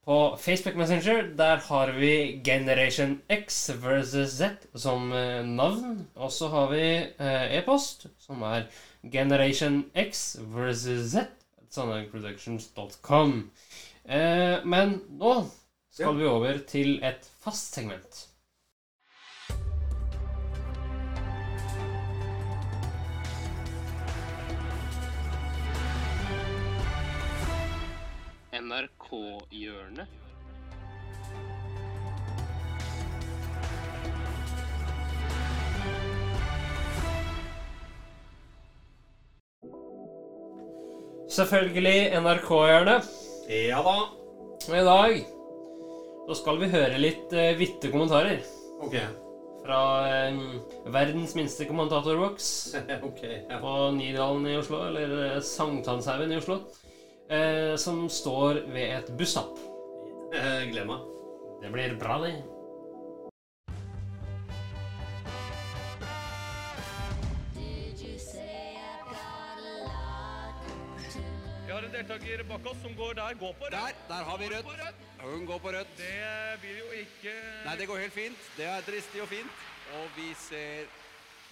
På 0.06 0.36
Facebook 0.38 0.76
Messenger 0.78 1.32
der 1.38 1.62
har 1.66 1.92
vi 1.96 2.42
Generation 2.46 3.22
X 3.32 3.70
versus 3.82 4.36
Z 4.38 4.68
som 4.76 5.14
eh, 5.14 5.46
navn. 5.46 6.08
Og 6.16 6.32
så 6.32 6.50
har 6.52 6.68
vi 6.74 6.84
eh, 6.84 7.56
e-post, 7.58 8.08
som 8.20 8.44
er 8.44 8.68
Generation 9.12 9.86
X 9.96 10.36
versus 10.54 11.12
Z. 11.16 11.32
Sandhagproductions.com. 11.72 13.34
Eh, 14.06 14.60
men 14.66 15.00
nå 15.10 15.36
skal 15.96 16.20
vi 16.20 16.28
over 16.30 16.60
til 16.68 17.00
et 17.04 17.32
fast 17.42 17.74
segment. 17.74 18.26
NRK-hjørnet. 28.66 30.10
Selvfølgelig 41.36 42.00
NRK-hjørnet. 42.22 43.08
Ja 43.50 43.82
da. 43.86 43.96
Og 44.66 44.76
i 44.80 44.84
dag 44.88 45.16
så 46.26 46.38
skal 46.40 46.58
vi 46.62 46.70
høre 46.74 46.98
litt 47.02 47.34
uh, 47.38 47.52
vitte 47.60 47.92
kommentarer 47.94 48.40
Ok. 48.82 48.96
fra 49.62 49.80
um, 50.34 50.40
verdens 50.94 51.36
minste 51.38 51.68
kommentatorboks 51.70 52.48
ok. 53.10 53.22
Ja. 53.50 53.60
på 53.62 53.74
Nydalen 53.98 54.48
i 54.50 54.56
Oslo, 54.58 54.82
eller 54.90 55.14
eh, 55.28 55.38
Sankthanshaugen 55.46 56.34
i 56.34 56.40
Oslo, 56.42 56.60
eh, 57.30 57.76
som 57.78 58.10
står 58.10 58.62
ved 58.74 58.98
et 58.98 59.12
busstopp. 59.18 59.60
Eh, 60.34 60.66
Glem 60.72 60.88
meg. 60.92 61.08
Det 61.62 61.72
blir 61.74 61.96
bra, 62.00 62.20
det. 62.26 62.36
Vi 71.66 71.72
har 71.72 71.84
en 71.84 71.92
deltaker 71.92 72.44
bak 72.50 72.66
oss 72.72 72.82
som 72.82 72.94
går 72.96 73.14
der. 73.14 73.34
Går 73.40 73.54
på 73.54 73.66
rødt. 73.66 73.72
Der, 73.72 73.94
der 74.08 74.24
har 74.30 74.38
vi 74.38 74.46
rødt. 74.46 74.66
rødt. 74.66 74.96
Hun 75.24 75.46
går 75.46 75.58
på 75.60 75.68
rødt. 75.68 75.98
Det 75.98 76.60
blir 76.62 76.78
jo 76.78 76.92
ikke 77.02 77.34
Nei, 77.66 77.76
det 77.80 77.88
går 77.88 77.98
helt 78.04 78.14
fint. 78.14 78.52
Det 78.58 78.66
er 78.66 78.86
dristig 78.88 79.22
og 79.22 79.28
fint. 79.28 79.64
Og 79.98 80.06
vi 80.18 80.28
ser 80.38 80.86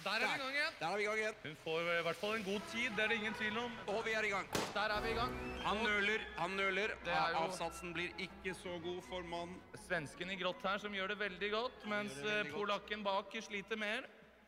Der 0.04 0.10
er 0.10 0.18
vi 0.18 0.34
i 0.34 0.42
gang 0.42 0.54
igjen. 0.54 0.74
Der 0.80 0.86
er 0.88 0.96
vi 0.96 1.02
i 1.02 1.06
gang 1.06 1.18
igjen. 1.18 1.36
Hun 1.42 1.56
får 1.64 1.78
i 1.80 2.02
hvert 2.06 2.16
fall 2.22 2.34
en 2.36 2.44
god 2.44 2.60
tid, 2.72 2.90
det 2.96 3.04
er 3.04 3.08
det 3.08 3.16
ingen 3.22 3.34
tvil 3.34 3.58
om. 3.58 3.72
Og 3.94 4.00
vi 4.06 4.12
er 4.12 4.26
i 4.28 4.32
gang. 4.34 4.48
Der 4.74 4.94
er 4.96 5.00
vi 5.00 5.10
i 5.10 5.14
gang. 5.20 5.32
Han 5.64 5.76
nøler, 5.86 6.20
han 6.38 6.50
nøler. 6.50 6.88
Det 7.04 7.12
er 7.12 7.30
jo- 7.30 7.44
Avsatsen 7.44 7.94
blir 7.94 8.10
ikke 8.18 8.54
så 8.54 8.78
god 8.84 9.00
for 9.08 9.22
mann. 9.22 9.56
Svensken 9.88 10.30
i 10.30 10.36
grått 10.42 10.62
her 10.62 10.78
som 10.78 10.92
gjør 10.92 11.08
det 11.08 11.18
veldig 11.18 11.50
godt, 11.50 11.86
mens 11.86 12.12
veldig 12.16 12.30
eh, 12.38 12.44
godt. 12.44 12.54
polakken 12.54 13.04
bak 13.04 13.32
sliter 13.40 13.76
mer. 13.76 14.00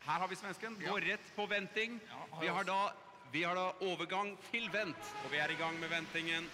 Her 0.06 0.18
har 0.22 0.28
vi 0.28 0.34
svensken. 0.34 0.76
Går 0.88 1.00
rett 1.00 1.32
på 1.36 1.46
venting. 1.48 2.00
har 2.10 2.40
Vi 2.40 2.46
har 2.46 2.64
da 2.64 2.92
vi 3.32 3.42
har 3.42 3.54
da 3.54 3.72
overgang 3.80 4.36
til 4.50 4.68
vent, 4.72 4.96
og 5.24 5.30
vi 5.32 5.36
er 5.36 5.50
i 5.50 5.54
gang 5.58 5.80
med 5.80 5.88
ventingen. 5.88 6.50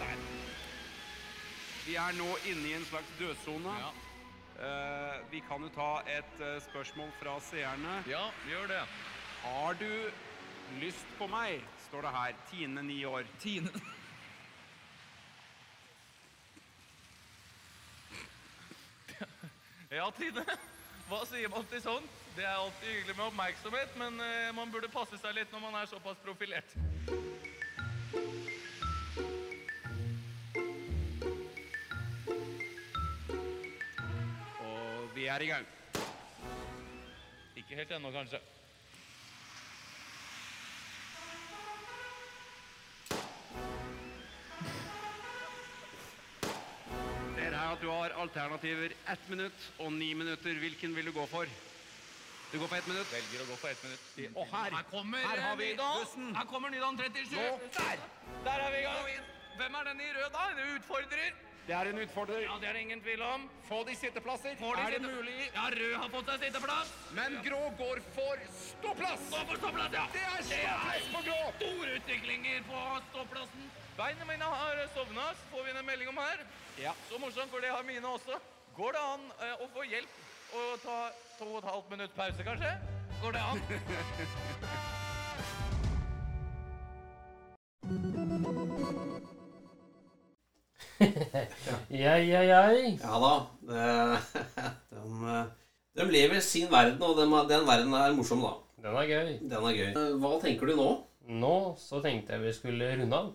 Der. 0.00 0.16
Vi 1.86 1.94
er 1.94 2.12
nå 2.12 2.36
inne 2.46 2.68
i 2.68 2.72
en 2.74 2.84
slags 2.84 3.10
dødsone. 3.18 3.68
Eh, 3.78 4.05
vi 5.30 5.40
kan 5.48 5.62
jo 5.62 5.68
ta 5.74 6.00
et 6.08 6.40
eh, 6.40 6.62
spørsmål 6.64 7.10
fra 7.20 7.36
seerne. 7.40 8.02
Ja, 8.08 8.30
gjør 8.48 8.66
det. 8.70 8.82
Har 9.42 9.74
du 9.80 9.90
lyst 10.80 11.06
på 11.18 11.26
meg? 11.30 11.60
står 11.86 12.02
det 12.02 12.10
her. 12.10 12.34
Tine, 12.50 12.82
ni 12.82 13.04
år. 13.04 13.22
Tine 13.38 13.70
Ja, 19.90 20.10
Tine. 20.10 20.42
Hva 21.08 21.20
sier 21.30 21.48
man 21.48 21.64
til 21.70 21.82
sånt? 21.82 22.10
Det 22.36 22.44
er 22.44 22.56
alltid 22.58 22.88
hyggelig 22.90 23.14
med 23.16 23.24
oppmerksomhet, 23.30 23.94
men 23.96 24.20
eh, 24.20 24.54
man 24.54 24.72
burde 24.72 24.90
passe 24.92 25.16
seg 25.22 25.36
litt 25.38 25.52
når 25.54 25.62
man 25.62 25.78
er 25.78 25.86
såpass 25.88 26.18
profilert. 26.24 26.74
Er 35.28 35.40
i 35.40 35.46
gang. 35.46 35.66
Ikke 37.56 37.74
helt 37.78 37.92
ennå, 37.96 38.10
kanskje. 38.14 38.40
Ser 47.36 47.52
her 47.54 47.72
at 47.74 47.80
du 47.82 47.88
har 47.90 48.14
alternativer 48.22 48.92
ett 49.12 49.28
minutt 49.30 49.66
og 49.82 49.92
ni 49.92 50.12
minutter. 50.16 50.58
Hvilken 50.62 50.94
vil 50.96 51.10
du 51.10 51.12
gå 51.16 51.26
for? 51.30 51.46
Du 52.52 52.58
går 52.62 52.68
for 52.70 52.76
ett 52.78 52.86
minutt. 52.88 53.10
Velger 53.12 53.42
å 53.42 53.48
gå 53.50 53.56
for 53.60 53.72
ett 53.72 53.82
minutt. 53.84 54.36
Og 54.38 54.46
her, 54.52 54.70
Her 54.76 54.86
kommer 54.90 55.24
her 55.26 55.42
har 55.48 55.56
vi 55.60 55.72
Nydalen. 55.72 56.04
bussen. 56.04 56.34
Her 56.36 56.46
kommer 56.52 56.70
Nydalen 56.70 56.98
37. 56.98 57.36
Nå. 57.36 57.58
Der! 57.76 58.04
Der 58.46 58.64
er 58.66 58.70
vi 58.70 58.78
i 58.78 58.86
gang. 58.86 59.26
Hvem 59.56 59.74
er 59.80 59.84
den 59.90 60.00
i 60.00 60.08
rød, 60.14 60.30
da? 60.32 60.46
En 60.52 60.76
utfordrer? 60.76 61.34
Det 61.66 61.74
er 61.74 61.88
en 61.90 61.98
utfordrer. 61.98 62.44
Ja, 62.44 62.56
det 62.62 62.68
er 62.68 62.76
det 62.76 62.82
ingen 62.84 63.00
tvil 63.02 63.22
om. 63.26 63.46
Få 63.66 63.80
de 63.88 63.94
sitteplasser. 63.98 64.54
De 64.60 64.68
er 64.82 64.92
det 64.94 65.00
mulig? 65.02 65.48
Ja, 65.54 65.64
rød 65.74 65.94
har 65.98 66.10
fått 66.12 66.28
seg 66.30 66.44
sitteplass. 66.44 66.92
Men 67.16 67.38
grå 67.42 67.62
går 67.80 68.02
for 68.14 68.44
ståplass. 68.58 69.24
Gå 69.32 69.40
for 69.48 69.58
ståplass, 69.62 69.96
ja. 69.98 70.04
Det 70.14 70.22
er 70.22 70.44
ståplass 70.46 71.08
på 71.16 71.22
grå. 71.26 71.38
store 71.58 71.96
utviklinger 71.98 72.62
på 72.68 72.82
ståplassen. 73.08 73.66
Beina 73.96 74.28
mine 74.28 74.52
har 74.52 74.84
sovna, 74.94 75.32
får 75.50 75.64
vi 75.66 75.74
en 75.74 75.86
melding 75.86 76.12
om 76.12 76.22
her. 76.22 76.44
Ja. 76.78 76.92
Så 77.08 77.18
morsomt, 77.18 77.50
for 77.50 77.64
det 77.64 77.72
har 77.74 77.82
mine 77.82 78.14
også. 78.14 78.38
Går 78.76 78.92
det 78.92 79.02
an 79.14 79.26
eh, 79.40 79.64
å 79.64 79.68
få 79.74 79.86
hjelp 79.88 80.54
og 80.60 80.76
ta 80.84 80.98
to 81.40 81.48
og 81.48 81.58
et 81.64 81.70
halvt 81.72 81.90
minutt 81.96 82.14
pause, 82.14 82.46
kanskje? 82.46 82.76
Går 83.24 83.34
det 83.34 83.42
an? 83.42 85.02
Ja, 92.02 92.16
ja, 92.18 92.42
ja. 92.46 92.62
Ja 93.00 93.20
da. 93.22 93.32
De, 94.90 95.40
de 95.96 96.06
lever 96.10 96.40
sin 96.44 96.70
verden, 96.72 97.02
og 97.02 97.16
den, 97.18 97.32
den 97.50 97.66
verden 97.68 97.94
er 97.96 98.14
morsom, 98.16 98.44
da. 98.44 98.54
Den 98.84 99.00
er 99.00 99.10
gøy. 99.10 99.34
Den 99.50 99.66
er 99.70 99.80
gøy. 99.80 99.90
Hva 100.20 100.36
tenker 100.42 100.70
du 100.70 100.76
nå? 100.78 100.90
Nå 101.26 101.56
så 101.80 101.98
tenkte 102.04 102.36
jeg 102.36 102.44
vi 102.44 102.52
skulle 102.54 102.92
runde 103.00 103.16
av. 103.18 103.32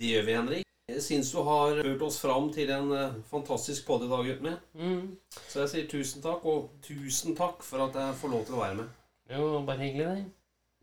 Det 0.00 0.14
gjør 0.14 0.26
vi, 0.26 0.36
Henrik. 0.38 0.66
Jeg 0.90 1.02
syns 1.02 1.30
du 1.30 1.42
har 1.46 1.76
ført 1.82 2.02
oss 2.02 2.18
fram 2.18 2.48
til 2.52 2.70
en 2.74 2.90
eh, 2.96 3.18
fantastisk 3.30 3.86
podd 3.86 4.06
i 4.06 4.10
dag, 4.10 4.24
gutten 4.26 4.48
min. 4.48 4.56
Mm. 4.74 5.36
Så 5.46 5.60
jeg 5.60 5.70
sier 5.72 5.86
tusen 5.92 6.24
takk, 6.24 6.44
og 6.44 6.70
tusen 6.82 7.36
takk 7.38 7.62
for 7.62 7.86
at 7.86 7.94
jeg 8.00 8.18
får 8.22 8.34
lov 8.34 8.44
til 8.48 8.58
å 8.58 8.62
være 8.64 8.78
med. 8.80 8.90
Jo, 9.30 9.62
bare 9.66 9.84
hyggelig, 9.84 10.06
det. 10.08 10.24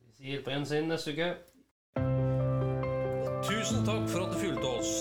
Vi 0.06 0.16
sier 0.22 0.46
på 0.46 0.56
gjensyn 0.56 0.88
neste 0.94 1.12
uke. 1.18 1.34
Tusen 3.48 3.84
takk 3.88 4.08
for 4.08 4.24
at 4.24 4.32
du 4.32 4.40
fulgte 4.46 4.76
oss. 4.78 4.94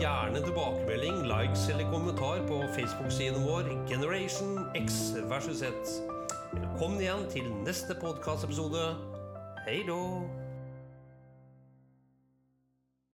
Gjerne 0.00 0.40
tilbakemelding, 0.40 1.26
likes 1.28 1.68
eller 1.68 1.90
kommentar 1.92 2.40
på 2.48 2.62
Facebook-siden 2.72 3.42
vår 3.44 3.88
Generation 3.88 4.64
X 4.74 5.12
versus 5.28 5.58
Z. 5.58 5.72
Velkommen 6.52 7.00
igjen 7.00 7.26
til 7.28 7.52
neste 7.66 7.94
podkastepisode. 8.00 8.94
Hei 9.66 9.82
då! 9.84 10.00